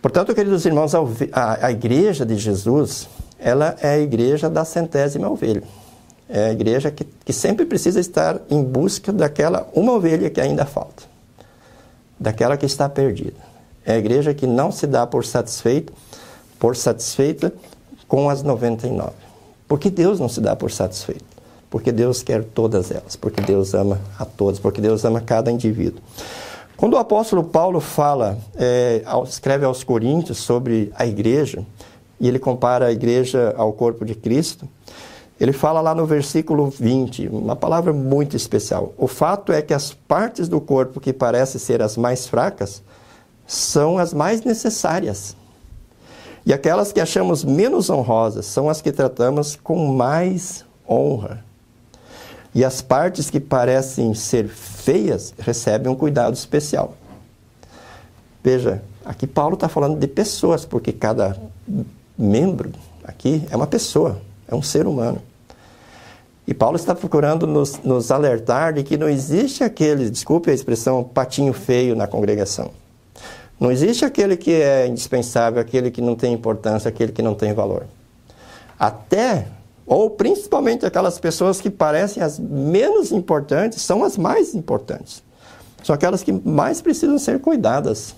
Portanto, 0.01 0.33
queridos 0.33 0.65
irmãos, 0.65 0.93
a, 0.95 1.67
a 1.67 1.71
igreja 1.71 2.25
de 2.25 2.35
Jesus, 2.37 3.07
ela 3.39 3.75
é 3.81 3.93
a 3.93 3.99
igreja 3.99 4.49
da 4.49 4.65
centésima 4.65 5.29
ovelha. 5.29 5.63
É 6.35 6.45
a 6.45 6.51
igreja 6.51 6.89
que, 6.89 7.03
que 7.03 7.31
sempre 7.31 7.63
precisa 7.63 7.99
estar 7.99 8.41
em 8.49 8.63
busca 8.63 9.13
daquela 9.13 9.69
uma 9.71 9.91
ovelha 9.91 10.31
que 10.31 10.41
ainda 10.41 10.65
falta, 10.65 11.03
daquela 12.19 12.57
que 12.57 12.65
está 12.65 12.89
perdida. 12.89 13.37
É 13.85 13.93
a 13.93 13.97
igreja 13.99 14.33
que 14.33 14.47
não 14.47 14.71
se 14.71 14.87
dá 14.87 15.05
por 15.05 15.23
satisfeito, 15.23 15.93
por 16.57 16.75
satisfeita 16.75 17.53
com 18.07 18.31
as 18.31 18.41
99. 18.41 19.11
Porque 19.67 19.91
Deus 19.91 20.19
não 20.19 20.27
se 20.27 20.41
dá 20.41 20.55
por 20.55 20.71
satisfeito. 20.71 21.23
Porque 21.69 21.91
Deus 21.91 22.23
quer 22.23 22.43
todas 22.43 22.89
elas, 22.89 23.15
porque 23.15 23.39
Deus 23.39 23.75
ama 23.75 24.01
a 24.17 24.25
todos, 24.25 24.59
porque 24.59 24.81
Deus 24.81 25.05
ama 25.05 25.21
cada 25.21 25.51
indivíduo. 25.51 26.01
Quando 26.75 26.93
o 26.93 26.97
apóstolo 26.97 27.43
Paulo 27.43 27.79
fala, 27.79 28.39
é, 28.55 29.03
escreve 29.27 29.65
aos 29.65 29.83
Coríntios 29.83 30.39
sobre 30.39 30.91
a 30.95 31.05
igreja, 31.05 31.63
e 32.19 32.27
ele 32.27 32.39
compara 32.39 32.87
a 32.87 32.91
igreja 32.91 33.53
ao 33.55 33.71
corpo 33.71 34.03
de 34.03 34.15
Cristo, 34.15 34.67
ele 35.39 35.51
fala 35.51 35.81
lá 35.81 35.95
no 35.95 36.05
versículo 36.05 36.69
20, 36.69 37.27
uma 37.27 37.55
palavra 37.55 37.91
muito 37.91 38.35
especial. 38.35 38.93
O 38.97 39.07
fato 39.07 39.51
é 39.51 39.61
que 39.61 39.73
as 39.73 39.93
partes 39.93 40.47
do 40.47 40.61
corpo 40.61 40.99
que 40.99 41.11
parecem 41.11 41.59
ser 41.59 41.81
as 41.81 41.97
mais 41.97 42.27
fracas 42.27 42.83
são 43.45 43.97
as 43.97 44.13
mais 44.13 44.43
necessárias. 44.43 45.35
E 46.45 46.53
aquelas 46.53 46.91
que 46.91 46.99
achamos 46.99 47.43
menos 47.43 47.89
honrosas 47.89 48.45
são 48.45 48.69
as 48.69 48.81
que 48.81 48.91
tratamos 48.91 49.55
com 49.55 49.93
mais 49.93 50.65
honra. 50.87 51.43
E 52.53 52.63
as 52.63 52.81
partes 52.81 53.29
que 53.29 53.39
parecem 53.39 54.13
ser 54.13 54.47
feias 54.47 55.33
recebem 55.39 55.91
um 55.91 55.95
cuidado 55.95 56.35
especial. 56.35 56.95
Veja, 58.43 58.83
aqui 59.03 59.25
Paulo 59.25 59.55
está 59.55 59.67
falando 59.67 59.97
de 59.97 60.07
pessoas, 60.07 60.65
porque 60.65 60.91
cada 60.91 61.35
membro 62.17 62.71
aqui 63.03 63.43
é 63.49 63.55
uma 63.55 63.65
pessoa, 63.65 64.21
é 64.47 64.53
um 64.53 64.61
ser 64.61 64.85
humano. 64.85 65.21
E 66.45 66.53
Paulo 66.53 66.75
está 66.75 66.93
procurando 66.93 67.47
nos, 67.47 67.79
nos 67.83 68.11
alertar 68.11 68.73
de 68.73 68.83
que 68.83 68.97
não 68.97 69.07
existe 69.07 69.63
aquele, 69.63 70.09
desculpe 70.09 70.51
a 70.51 70.53
expressão, 70.53 71.03
patinho 71.03 71.53
feio 71.53 71.95
na 71.95 72.05
congregação. 72.05 72.71
Não 73.59 73.71
existe 73.71 74.03
aquele 74.03 74.35
que 74.35 74.51
é 74.51 74.87
indispensável, 74.87 75.61
aquele 75.61 75.89
que 75.89 76.01
não 76.01 76.15
tem 76.15 76.33
importância, 76.33 76.89
aquele 76.89 77.13
que 77.13 77.21
não 77.21 77.33
tem 77.33 77.53
valor. 77.53 77.85
Até 78.77 79.47
ou 79.85 80.09
principalmente 80.09 80.85
aquelas 80.85 81.19
pessoas 81.19 81.61
que 81.61 81.69
parecem 81.69 82.21
as 82.21 82.39
menos 82.39 83.11
importantes 83.11 83.81
são 83.81 84.03
as 84.03 84.17
mais 84.17 84.53
importantes. 84.55 85.23
São 85.83 85.93
aquelas 85.93 86.23
que 86.23 86.31
mais 86.31 86.81
precisam 86.81 87.17
ser 87.19 87.39
cuidadas, 87.39 88.15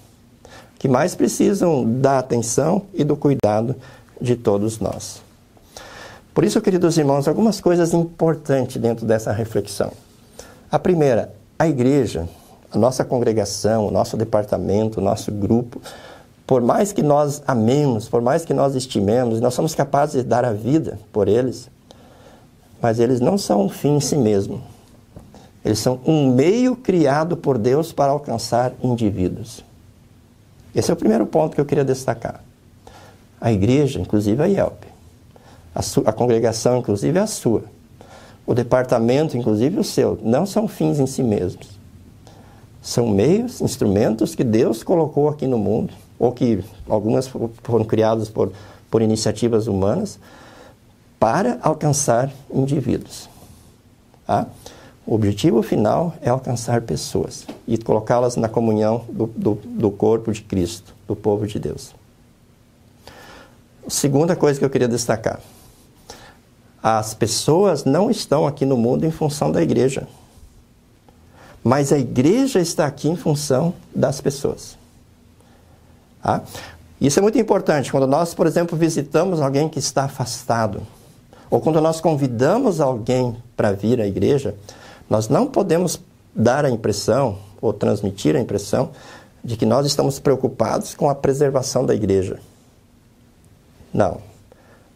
que 0.77 0.87
mais 0.87 1.15
precisam 1.15 1.83
da 1.99 2.19
atenção 2.19 2.83
e 2.93 3.03
do 3.03 3.15
cuidado 3.15 3.75
de 4.21 4.35
todos 4.35 4.79
nós. 4.79 5.24
Por 6.35 6.43
isso, 6.43 6.59
queridos 6.59 6.97
irmãos, 6.97 7.29
algumas 7.29 7.61
coisas 7.61 7.93
importantes 7.93 8.75
dentro 8.75 9.05
dessa 9.05 9.31
reflexão. 9.31 9.93
A 10.69 10.77
primeira, 10.77 11.33
a 11.57 11.65
igreja, 11.65 12.27
a 12.69 12.77
nossa 12.77 13.05
congregação, 13.05 13.87
o 13.87 13.91
nosso 13.91 14.17
departamento, 14.17 14.99
o 14.99 15.01
nosso 15.01 15.31
grupo, 15.31 15.81
por 16.45 16.61
mais 16.61 16.91
que 16.91 17.01
nós 17.01 17.41
amemos, 17.47 18.09
por 18.09 18.21
mais 18.21 18.43
que 18.43 18.53
nós 18.53 18.75
estimemos, 18.75 19.39
nós 19.39 19.53
somos 19.53 19.73
capazes 19.73 20.23
de 20.23 20.27
dar 20.27 20.43
a 20.43 20.51
vida 20.51 20.99
por 21.13 21.29
eles, 21.29 21.69
mas 22.81 22.99
eles 22.99 23.21
não 23.21 23.37
são 23.37 23.61
um 23.61 23.69
fim 23.69 23.95
em 23.95 24.01
si 24.01 24.17
mesmo. 24.17 24.61
Eles 25.63 25.79
são 25.79 26.01
um 26.05 26.29
meio 26.29 26.75
criado 26.75 27.37
por 27.37 27.57
Deus 27.57 27.93
para 27.93 28.11
alcançar 28.11 28.73
indivíduos. 28.83 29.63
Esse 30.75 30.91
é 30.91 30.93
o 30.93 30.97
primeiro 30.97 31.25
ponto 31.25 31.55
que 31.55 31.61
eu 31.61 31.65
queria 31.65 31.85
destacar. 31.85 32.43
A 33.39 33.53
igreja, 33.53 34.01
inclusive 34.01 34.43
a 34.43 34.47
IELP, 34.47 34.94
a, 35.75 35.81
a 36.09 36.13
congregação, 36.13 36.77
inclusive 36.77 37.19
a 37.19 37.27
sua, 37.27 37.63
o 38.45 38.53
departamento, 38.53 39.37
inclusive 39.37 39.79
o 39.79 39.83
seu, 39.83 40.17
não 40.23 40.45
são 40.45 40.67
fins 40.67 40.99
em 40.99 41.05
si 41.05 41.21
mesmos. 41.21 41.67
São 42.81 43.07
meios, 43.07 43.61
instrumentos 43.61 44.35
que 44.35 44.43
Deus 44.43 44.83
colocou 44.83 45.27
aqui 45.27 45.47
no 45.47 45.57
mundo 45.57 45.93
ou 46.17 46.31
que 46.31 46.63
algumas 46.87 47.27
foram 47.27 47.83
criadas 47.83 48.29
por, 48.29 48.51
por 48.89 49.01
iniciativas 49.01 49.67
humanas, 49.67 50.19
para 51.19 51.57
alcançar 51.61 52.31
indivíduos. 52.53 53.27
Tá? 54.27 54.47
O 55.05 55.15
objetivo 55.15 55.61
final 55.61 56.13
é 56.21 56.29
alcançar 56.29 56.81
pessoas 56.81 57.45
e 57.67 57.77
colocá-las 57.77 58.35
na 58.35 58.47
comunhão 58.47 59.05
do, 59.09 59.27
do, 59.27 59.55
do, 59.55 59.91
corpo 59.91 60.31
de 60.31 60.41
Cristo, 60.41 60.93
do 61.07 61.15
povo 61.15 61.45
de 61.45 61.59
Deus. 61.59 61.93
Segunda 63.87 64.35
coisa 64.35 64.59
que 64.59 64.65
eu 64.65 64.69
queria 64.69 64.87
destacar: 64.87 65.39
as 66.87 67.15
pessoas 67.15 67.83
não 67.83 68.11
estão 68.11 68.45
aqui 68.45 68.63
no 68.63 68.77
mundo 68.77 69.07
em 69.07 69.09
função 69.09 69.51
da 69.51 69.59
igreja, 69.59 70.07
mas 71.63 71.91
a 71.91 71.97
igreja 71.97 72.59
está 72.59 72.85
aqui 72.85 73.09
em 73.09 73.15
função 73.15 73.73
das 73.95 74.21
pessoas. 74.21 74.77
Tá? 76.21 76.43
Isso 77.01 77.17
é 77.17 77.23
muito 77.23 77.39
importante. 77.39 77.89
Quando 77.89 78.05
nós, 78.05 78.35
por 78.35 78.45
exemplo, 78.45 78.77
visitamos 78.77 79.41
alguém 79.41 79.67
que 79.67 79.79
está 79.79 80.03
afastado, 80.03 80.85
ou 81.49 81.59
quando 81.59 81.81
nós 81.81 81.99
convidamos 81.99 82.79
alguém 82.79 83.35
para 83.57 83.71
vir 83.71 83.99
à 83.99 84.05
igreja, 84.05 84.53
nós 85.09 85.27
não 85.27 85.47
podemos 85.47 85.99
dar 86.35 86.65
a 86.65 86.69
impressão 86.69 87.39
ou 87.59 87.73
transmitir 87.73 88.35
a 88.35 88.39
impressão 88.39 88.91
de 89.43 89.57
que 89.57 89.65
nós 89.65 89.87
estamos 89.87 90.19
preocupados 90.19 90.93
com 90.93 91.09
a 91.09 91.15
preservação 91.15 91.83
da 91.83 91.95
igreja. 91.95 92.39
Não. 93.91 94.34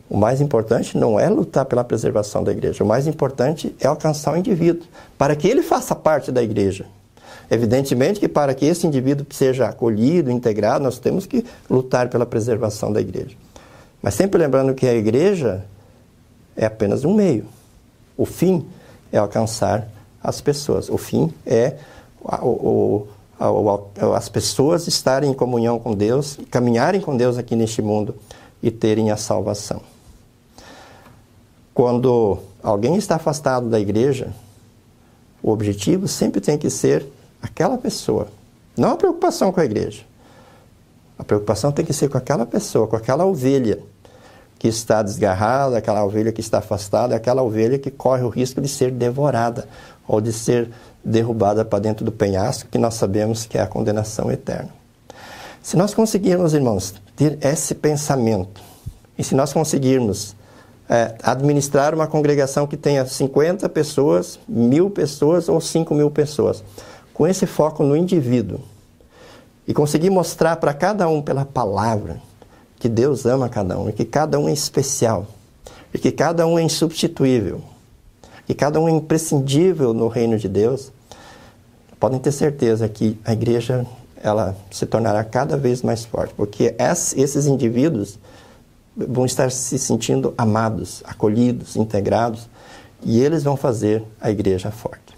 O 0.10 0.18
mais 0.18 0.42
importante 0.42 0.98
não 0.98 1.20
é 1.20 1.30
lutar 1.30 1.66
pela 1.66 1.84
preservação 1.84 2.44
da 2.44 2.52
igreja. 2.52 2.84
O 2.84 2.88
mais 2.88 3.06
importante 3.06 3.76
é 3.80 3.86
alcançar 3.86 4.34
o 4.34 4.38
indivíduo, 4.38 4.88
para 5.18 5.36
que 5.36 5.48
ele 5.48 5.62
faça 5.62 5.94
parte 5.94 6.32
da 6.32 6.42
igreja. 6.42 6.86
Evidentemente 7.52 8.20
que 8.20 8.28
para 8.28 8.54
que 8.56 8.66
esse 8.66 8.88
indivíduo 8.88 9.26
seja 9.30 9.68
acolhido, 9.68 10.32
integrado, 10.32 10.84
nós 10.84 10.98
temos 10.98 11.28
que 11.28 11.46
lutar 11.70 12.10
pela 12.10 12.26
preservação 12.26 12.92
da 12.92 13.00
igreja. 13.00 13.36
Mas 14.02 14.16
sempre 14.16 14.40
lembrando 14.40 14.74
que 14.74 14.88
a 14.88 14.94
igreja 14.94 15.64
é 16.56 16.66
apenas 16.66 17.06
um 17.06 17.14
meio. 17.14 17.46
O 18.18 18.26
fim 18.26 18.66
é 19.12 19.18
alcançar 19.18 19.88
as 20.24 20.42
pessoas. 20.42 20.90
O 20.90 20.98
fim 20.98 21.32
é 21.46 21.76
o, 22.42 23.08
o, 23.40 24.14
as 24.16 24.28
pessoas 24.28 24.88
estarem 24.88 25.32
em 25.32 25.34
comunhão 25.34 25.80
com 25.80 25.94
Deus, 25.94 26.40
caminharem 26.50 27.00
com 27.00 27.16
Deus 27.16 27.38
aqui 27.38 27.56
neste 27.56 27.82
mundo 27.82 28.16
e 28.62 28.70
terem 28.70 29.12
a 29.12 29.18
salvação. 29.18 29.82
Quando 31.80 32.40
alguém 32.62 32.98
está 32.98 33.16
afastado 33.16 33.70
da 33.70 33.80
igreja, 33.80 34.34
o 35.42 35.50
objetivo 35.50 36.10
sempre 36.10 36.42
tem 36.42 36.58
que 36.58 36.70
ser 36.70 37.06
aquela 37.42 37.78
pessoa 37.78 38.28
Não 38.76 38.90
a 38.90 38.98
preocupação 38.98 39.50
com 39.54 39.62
a 39.62 39.64
igreja. 39.64 40.02
A 41.18 41.24
preocupação 41.24 41.72
tem 41.72 41.86
que 41.86 41.94
ser 41.94 42.10
com 42.10 42.18
aquela 42.18 42.46
pessoa, 42.46 42.86
com 42.86 42.98
aquela 42.98 43.26
ovelha 43.26 43.80
que 44.58 44.68
está 44.68 45.02
desgarrada, 45.02 45.78
aquela 45.78 46.04
ovelha 46.04 46.34
que 46.34 46.42
está 46.42 46.58
afastada, 46.58 47.16
aquela 47.16 47.42
ovelha 47.42 47.80
que 47.80 47.90
corre 47.90 48.24
o 48.24 48.30
risco 48.30 48.60
de 48.60 48.68
ser 48.68 48.92
devorada 48.92 49.66
ou 50.06 50.20
de 50.20 50.34
ser 50.34 50.70
derrubada 51.02 51.64
para 51.64 51.80
dentro 51.80 52.04
do 52.04 52.12
penhasco, 52.12 52.68
que 52.70 52.78
nós 52.78 52.96
sabemos 52.96 53.46
que 53.46 53.58
é 53.58 53.62
a 53.62 53.68
condenação 53.68 54.30
eterna. 54.30 54.68
Se 55.64 55.78
nós 55.78 55.94
conseguirmos, 55.94 56.54
irmãos, 56.54 56.94
ter 57.16 57.38
esse 57.42 57.74
pensamento, 57.74 58.62
e 59.18 59.24
se 59.24 59.34
nós 59.34 59.54
conseguirmos 59.54 60.36
é, 60.90 61.16
administrar 61.22 61.94
uma 61.94 62.08
congregação 62.08 62.66
que 62.66 62.76
tenha 62.76 63.06
50 63.06 63.70
pessoas, 63.70 64.40
mil 64.48 64.90
pessoas 64.90 65.48
ou 65.48 65.62
5 65.62 65.94
mil 65.94 66.10
pessoas, 66.10 66.64
com 67.14 67.28
esse 67.28 67.46
foco 67.46 67.84
no 67.84 67.96
indivíduo, 67.96 68.60
e 69.68 69.74
conseguir 69.74 70.10
mostrar 70.10 70.56
para 70.56 70.74
cada 70.74 71.08
um 71.08 71.22
pela 71.22 71.46
palavra 71.46 72.20
que 72.80 72.90
Deus 72.90 73.26
ama 73.26 73.48
cada 73.48 73.78
um, 73.78 73.90
e 73.90 73.94
que 73.94 74.06
cada 74.06 74.40
um 74.40 74.50
é 74.50 74.54
especial, 74.54 75.28
e 75.94 76.00
que 76.00 76.12
cada 76.12 76.48
um 76.48 76.58
é 76.58 76.64
insubstituível, 76.64 77.62
que 78.48 78.56
cada 78.56 78.80
um 78.80 78.88
é 78.88 78.92
imprescindível 78.92 79.94
no 79.94 80.08
reino 80.08 80.40
de 80.40 80.50
Deus, 80.50 80.92
podem 82.00 82.18
ter 82.18 82.32
certeza 82.32 82.90
que 82.90 83.20
a 83.24 83.34
igreja 83.34 83.86
ela 84.24 84.56
se 84.72 84.86
tornará 84.86 85.24
cada 85.24 85.56
vez 85.56 85.84
mais 85.84 86.04
forte, 86.04 86.34
porque 86.34 86.74
esses 87.16 87.46
indivíduos 87.46 88.18
vão 89.08 89.26
estar 89.26 89.52
se 89.52 89.78
sentindo 89.78 90.34
amados, 90.38 91.02
acolhidos, 91.06 91.76
integrados, 91.76 92.50
e 93.04 93.20
eles 93.20 93.44
vão 93.44 93.56
fazer 93.56 94.04
a 94.20 94.30
igreja 94.30 94.72
forte. 94.72 95.18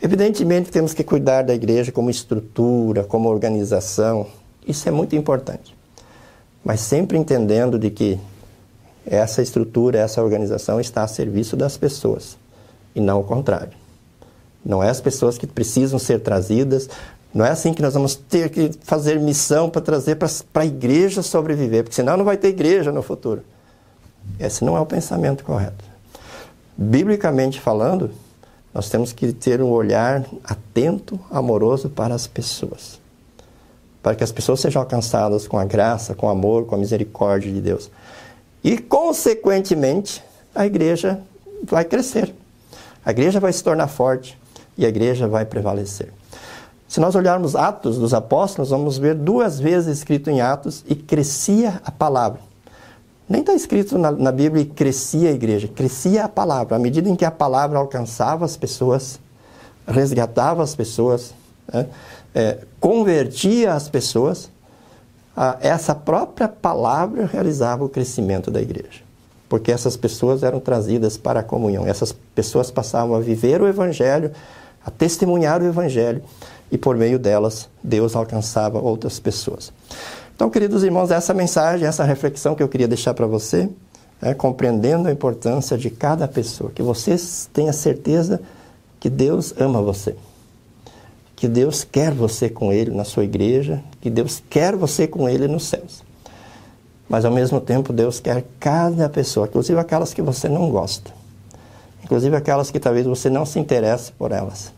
Evidentemente, 0.00 0.70
temos 0.70 0.94
que 0.94 1.04
cuidar 1.04 1.42
da 1.42 1.54
igreja 1.54 1.92
como 1.92 2.08
estrutura, 2.08 3.04
como 3.04 3.28
organização, 3.28 4.26
isso 4.66 4.88
é 4.88 4.92
muito 4.92 5.16
importante. 5.16 5.76
Mas 6.64 6.80
sempre 6.80 7.18
entendendo 7.18 7.78
de 7.78 7.90
que 7.90 8.18
essa 9.04 9.42
estrutura, 9.42 9.98
essa 9.98 10.22
organização 10.22 10.80
está 10.80 11.02
a 11.02 11.08
serviço 11.08 11.56
das 11.56 11.76
pessoas 11.76 12.36
e 12.94 13.00
não 13.00 13.20
o 13.20 13.24
contrário. 13.24 13.72
Não 14.64 14.82
é 14.82 14.90
as 14.90 15.00
pessoas 15.00 15.38
que 15.38 15.46
precisam 15.46 15.98
ser 15.98 16.20
trazidas, 16.20 16.88
não 17.32 17.44
é 17.44 17.50
assim 17.50 17.72
que 17.72 17.80
nós 17.80 17.94
vamos 17.94 18.16
ter 18.16 18.50
que 18.50 18.70
fazer 18.82 19.20
missão 19.20 19.70
para 19.70 19.80
trazer 19.80 20.16
para 20.16 20.28
a 20.54 20.66
igreja 20.66 21.22
sobreviver, 21.22 21.84
porque 21.84 21.94
senão 21.94 22.16
não 22.16 22.24
vai 22.24 22.36
ter 22.36 22.48
igreja 22.48 22.90
no 22.90 23.02
futuro. 23.02 23.42
Esse 24.38 24.64
não 24.64 24.76
é 24.76 24.80
o 24.80 24.86
pensamento 24.86 25.44
correto. 25.44 25.84
Biblicamente 26.76 27.60
falando, 27.60 28.10
nós 28.74 28.88
temos 28.88 29.12
que 29.12 29.32
ter 29.32 29.62
um 29.62 29.70
olhar 29.70 30.24
atento, 30.42 31.18
amoroso 31.30 31.88
para 31.88 32.14
as 32.14 32.26
pessoas. 32.26 32.98
Para 34.02 34.16
que 34.16 34.24
as 34.24 34.32
pessoas 34.32 34.60
sejam 34.60 34.82
alcançadas 34.82 35.46
com 35.46 35.58
a 35.58 35.64
graça, 35.64 36.14
com 36.14 36.26
o 36.26 36.30
amor, 36.30 36.66
com 36.66 36.74
a 36.74 36.78
misericórdia 36.78 37.52
de 37.52 37.60
Deus. 37.60 37.90
E, 38.64 38.78
consequentemente, 38.78 40.22
a 40.54 40.66
igreja 40.66 41.20
vai 41.62 41.84
crescer. 41.84 42.34
A 43.04 43.10
igreja 43.10 43.38
vai 43.38 43.52
se 43.52 43.62
tornar 43.62 43.88
forte 43.88 44.38
e 44.76 44.84
a 44.84 44.88
igreja 44.88 45.28
vai 45.28 45.44
prevalecer. 45.44 46.12
Se 46.90 46.98
nós 46.98 47.14
olharmos 47.14 47.54
Atos 47.54 47.98
dos 47.98 48.12
Apóstolos, 48.12 48.70
vamos 48.70 48.98
ver 48.98 49.14
duas 49.14 49.60
vezes 49.60 49.98
escrito 49.98 50.28
em 50.28 50.40
Atos 50.40 50.84
e 50.88 50.96
crescia 50.96 51.80
a 51.84 51.90
palavra. 51.92 52.40
Nem 53.28 53.42
está 53.42 53.54
escrito 53.54 53.96
na, 53.96 54.10
na, 54.10 54.32
Bíblia 54.32 54.66
crescia 54.66 55.28
a 55.28 55.32
igreja, 55.32 55.68
crescia 55.68 56.24
a 56.24 56.28
palavra. 56.28 56.74
À 56.74 56.80
medida 56.80 57.08
em 57.08 57.14
que 57.14 57.24
a 57.24 57.30
palavra 57.30 57.78
alcançava 57.78 58.44
as 58.44 58.56
pessoas, 58.56 59.20
resgatava 59.86 60.64
as 60.64 60.74
pessoas, 60.74 61.32
né, 61.72 61.86
é, 62.34 62.58
convertia 62.80 63.72
as 63.72 63.88
pessoas, 63.88 64.50
a, 65.36 65.58
essa 65.60 65.94
própria 65.94 66.48
palavra 66.48 67.24
realizava 67.24 67.84
o 67.84 67.88
crescimento 67.88 68.50
da 68.50 68.60
igreja. 68.60 69.02
Porque 69.48 69.70
essas 69.70 69.96
pessoas 69.96 70.42
eram 70.42 70.58
trazidas 70.58 71.16
para 71.16 71.38
a 71.38 71.44
comunhão, 71.44 71.86
essas 71.86 72.10
pessoas 72.34 72.68
passavam 72.68 73.14
a 73.14 73.20
viver 73.20 73.62
o 73.62 73.68
Evangelho, 73.68 74.32
a 74.84 74.90
testemunhar 74.90 75.62
o 75.62 75.66
Evangelho 75.66 76.24
e 76.70 76.78
por 76.78 76.96
meio 76.96 77.18
delas 77.18 77.68
Deus 77.82 78.14
alcançava 78.14 78.78
outras 78.78 79.18
pessoas. 79.18 79.72
Então, 80.34 80.48
queridos 80.48 80.82
irmãos, 80.82 81.10
essa 81.10 81.34
mensagem, 81.34 81.86
essa 81.86 82.04
reflexão 82.04 82.54
que 82.54 82.62
eu 82.62 82.68
queria 82.68 82.88
deixar 82.88 83.12
para 83.12 83.26
você, 83.26 83.68
é, 84.22 84.32
compreendendo 84.32 85.08
a 85.08 85.12
importância 85.12 85.76
de 85.76 85.90
cada 85.90 86.26
pessoa, 86.28 86.70
que 86.70 86.82
você 86.82 87.16
tenha 87.52 87.72
certeza 87.72 88.40
que 88.98 89.10
Deus 89.10 89.54
ama 89.58 89.82
você, 89.82 90.14
que 91.36 91.48
Deus 91.48 91.84
quer 91.84 92.12
você 92.12 92.48
com 92.48 92.72
Ele 92.72 92.90
na 92.90 93.04
sua 93.04 93.24
igreja, 93.24 93.82
que 94.00 94.10
Deus 94.10 94.42
quer 94.48 94.76
você 94.76 95.06
com 95.06 95.28
Ele 95.28 95.48
nos 95.48 95.64
céus. 95.64 96.02
Mas 97.08 97.24
ao 97.24 97.32
mesmo 97.32 97.60
tempo, 97.60 97.92
Deus 97.92 98.20
quer 98.20 98.44
cada 98.58 99.08
pessoa, 99.08 99.46
inclusive 99.46 99.78
aquelas 99.78 100.14
que 100.14 100.22
você 100.22 100.48
não 100.48 100.70
gosta, 100.70 101.10
inclusive 102.04 102.36
aquelas 102.36 102.70
que 102.70 102.78
talvez 102.78 103.04
você 103.04 103.28
não 103.28 103.44
se 103.44 103.58
interesse 103.58 104.12
por 104.12 104.32
elas. 104.32 104.72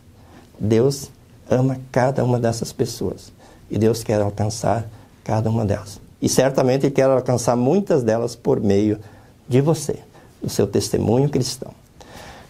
Deus 0.59 1.09
ama 1.53 1.77
cada 1.91 2.23
uma 2.23 2.39
dessas 2.39 2.73
pessoas. 2.73 3.31
E 3.69 3.77
Deus 3.77 4.03
quer 4.03 4.21
alcançar 4.21 4.85
cada 5.23 5.49
uma 5.49 5.65
delas. 5.65 5.99
E 6.21 6.27
certamente 6.27 6.85
Ele 6.85 6.93
quer 6.93 7.09
alcançar 7.09 7.55
muitas 7.55 8.03
delas 8.03 8.35
por 8.35 8.59
meio 8.59 8.99
de 9.47 9.61
você, 9.61 9.99
do 10.41 10.49
seu 10.49 10.67
testemunho 10.67 11.29
cristão. 11.29 11.71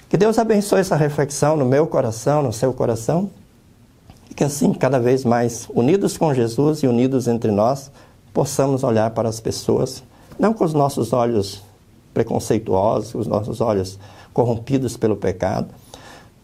Que 0.10 0.18
Deus 0.18 0.38
abençoe 0.38 0.80
essa 0.80 0.96
reflexão 0.96 1.58
no 1.58 1.66
meu 1.66 1.88
coração, 1.88 2.44
no 2.44 2.54
seu 2.54 2.72
coração. 2.74 3.32
E 4.30 4.34
que 4.34 4.44
assim, 4.44 4.74
cada 4.74 5.00
vez 5.00 5.26
mais 5.26 5.68
unidos 5.74 6.18
com 6.18 6.34
Jesus 6.34 6.84
e 6.84 6.88
unidos 6.88 7.28
entre 7.28 7.52
nós, 7.52 7.92
possamos 8.34 8.84
olhar 8.84 9.12
para 9.12 9.30
as 9.30 9.40
pessoas, 9.40 10.04
não 10.38 10.54
com 10.54 10.64
os 10.64 10.74
nossos 10.74 11.14
olhos 11.14 11.62
preconceituosos, 12.14 13.16
os 13.16 13.28
nossos 13.28 13.62
olhos 13.62 13.98
corrompidos 14.34 14.98
pelo 14.98 15.16
pecado, 15.16 15.68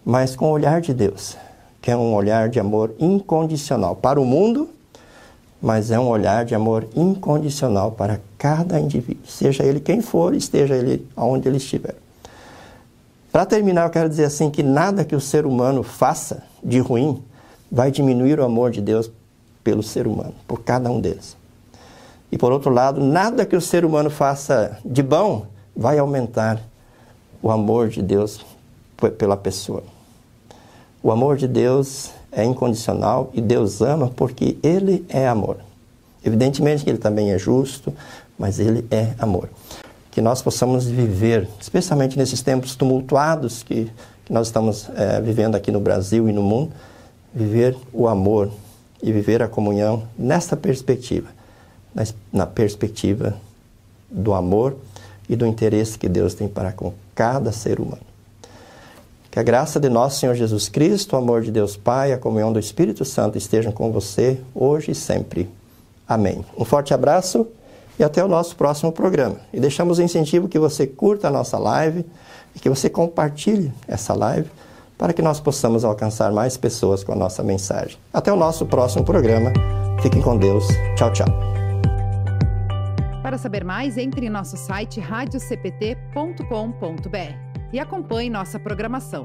mas 0.06 0.36
com 0.36 0.46
o 0.46 0.52
olhar 0.52 0.82
de 0.82 0.94
Deus, 0.94 1.38
que 1.82 1.92
é 1.92 1.96
um 1.96 2.14
olhar 2.14 2.50
de 2.50 2.60
amor 2.60 2.94
incondicional 3.00 3.96
para 3.96 4.20
o 4.20 4.26
mundo, 4.26 4.70
mas 5.62 5.92
é 5.92 6.00
um 6.00 6.08
olhar 6.08 6.46
de 6.46 6.56
amor 6.56 6.88
incondicional 6.96 7.92
para 7.92 8.20
cada 8.38 8.80
indivíduo, 8.80 9.26
seja 9.26 9.64
ele 9.64 9.80
quem 9.80 10.02
for, 10.02 10.34
esteja 10.34 10.76
ele 10.76 11.08
onde 11.16 11.48
ele 11.48 11.58
estiver. 11.58 11.96
Para 13.32 13.46
terminar, 13.46 13.86
eu 13.86 13.90
quero 13.90 14.10
dizer 14.10 14.26
assim 14.26 14.50
que 14.50 14.64
nada 14.64 15.06
que 15.06 15.16
o 15.16 15.22
ser 15.22 15.46
humano 15.46 15.84
faça 15.84 16.44
de 16.64 16.80
ruim 16.80 17.22
vai 17.72 17.92
diminuir 17.92 18.40
o 18.40 18.44
amor 18.44 18.72
de 18.72 18.82
Deus 18.82 19.12
pelo 19.64 19.84
ser 19.84 20.08
humano, 20.08 20.34
por 20.48 20.62
cada 20.62 20.90
um 20.90 21.00
deles. 21.00 21.38
E 22.32 22.38
por 22.38 22.52
outro 22.52 22.72
lado, 22.72 23.04
nada 23.04 23.46
que 23.46 23.56
o 23.56 23.62
ser 23.62 23.86
humano 23.86 24.10
faça 24.10 24.80
de 24.84 25.04
bom 25.04 25.46
vai 25.76 26.00
aumentar 26.00 26.60
o 27.42 27.52
amor 27.52 27.90
de 27.90 28.02
Deus 28.02 28.46
pela 29.18 29.38
pessoa. 29.38 29.84
O 31.02 31.12
amor 31.12 31.38
de 31.38 31.48
Deus 31.48 32.12
é 32.32 32.44
incondicional 32.44 33.30
e 33.34 33.40
Deus 33.40 33.82
ama 33.82 34.10
porque 34.10 34.58
Ele 34.62 35.06
é 35.08 35.28
amor. 35.28 35.58
Evidentemente 36.24 36.84
que 36.84 36.90
Ele 36.90 36.98
também 36.98 37.32
é 37.32 37.38
justo, 37.38 37.94
mas 38.38 38.60
Ele 38.60 38.86
é 38.92 39.14
amor. 39.18 39.50
Que 40.12 40.22
nós 40.22 40.42
possamos 40.42 40.86
viver, 40.86 41.48
especialmente 41.60 42.18
nesses 42.18 42.42
tempos 42.42 42.76
tumultuados 42.76 43.64
que, 43.64 43.90
que 44.26 44.34
nós 44.34 44.48
estamos 44.48 44.90
é, 44.96 45.22
vivendo 45.22 45.56
aqui 45.56 45.72
no 45.72 45.80
Brasil 45.80 46.28
e 46.28 46.34
no 46.34 46.44
mundo, 46.44 46.74
viver 47.34 47.78
o 47.94 48.08
amor 48.08 48.52
e 49.02 49.14
viver 49.14 49.42
a 49.42 49.48
comunhão 49.48 50.04
nesta 50.18 50.58
perspectiva, 50.58 51.30
na 52.34 52.46
perspectiva 52.46 53.38
do 54.12 54.34
amor 54.34 54.76
e 55.30 55.36
do 55.36 55.46
interesse 55.46 55.98
que 55.98 56.10
Deus 56.10 56.34
tem 56.34 56.50
para 56.50 56.74
com 56.74 56.94
cada 57.16 57.54
ser 57.54 57.80
humano. 57.80 58.09
Que 59.32 59.40
a 59.40 59.44
graça 59.44 59.80
de 59.80 59.90
nosso 59.90 60.20
Senhor 60.20 60.36
Jesus 60.36 60.70
Cristo, 60.70 61.14
o 61.14 61.20
amor 61.20 61.42
de 61.42 61.52
Deus 61.52 61.78
Pai, 61.78 62.12
a 62.12 62.18
comunhão 62.18 62.52
do 62.52 62.60
Espírito 62.60 63.06
Santo 63.06 63.38
estejam 63.38 63.72
com 63.72 63.92
você 63.92 64.40
hoje 64.56 64.92
e 64.92 64.96
sempre. 64.96 65.50
Amém. 66.08 66.44
Um 66.58 66.66
forte 66.66 66.94
abraço 66.94 67.48
e 68.00 68.04
até 68.04 68.24
o 68.24 68.28
nosso 68.28 68.56
próximo 68.56 68.92
programa. 68.92 69.36
E 69.54 69.60
deixamos 69.60 70.00
o 70.00 70.02
incentivo 70.02 70.48
que 70.48 70.58
você 70.58 70.88
curta 70.88 71.28
a 71.28 71.32
nossa 71.32 71.60
live 71.60 72.04
e 72.56 72.60
que 72.60 72.70
você 72.70 72.90
compartilhe 72.90 73.72
essa 73.88 74.16
live 74.16 74.50
para 74.98 75.14
que 75.14 75.22
nós 75.22 75.40
possamos 75.40 75.86
alcançar 75.86 76.32
mais 76.32 76.58
pessoas 76.58 77.04
com 77.04 77.14
a 77.14 77.16
nossa 77.16 77.44
mensagem. 77.44 77.98
Até 78.12 78.34
o 78.34 78.36
nosso 78.36 78.66
próximo 78.66 79.06
programa. 79.06 79.54
Fiquem 80.02 80.22
com 80.22 80.38
Deus. 80.38 80.66
Tchau, 80.96 81.14
tchau. 81.14 81.28
Para 83.22 83.38
saber 83.38 83.64
mais, 83.64 83.98
entre 83.98 84.26
em 84.26 84.30
nosso 84.30 84.58
site 84.58 85.00
radiocpt.com.br 85.00 87.49
e 87.72 87.80
acompanhe 87.80 88.30
nossa 88.30 88.60
programação. 88.60 89.24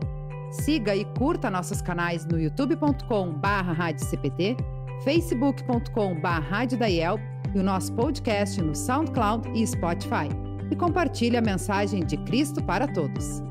Siga 0.50 0.94
e 0.94 1.04
curta 1.18 1.50
nossos 1.50 1.82
canais 1.82 2.24
no 2.26 2.38
youtube.com/radiocpt, 2.38 4.56
facebook.com/radiodaiel 5.02 7.18
e 7.54 7.58
o 7.58 7.62
nosso 7.62 7.92
podcast 7.94 8.62
no 8.62 8.74
SoundCloud 8.74 9.50
e 9.54 9.66
Spotify. 9.66 10.28
E 10.70 10.76
compartilhe 10.76 11.36
a 11.36 11.42
mensagem 11.42 12.04
de 12.04 12.16
Cristo 12.18 12.62
para 12.62 12.86
todos. 12.86 13.42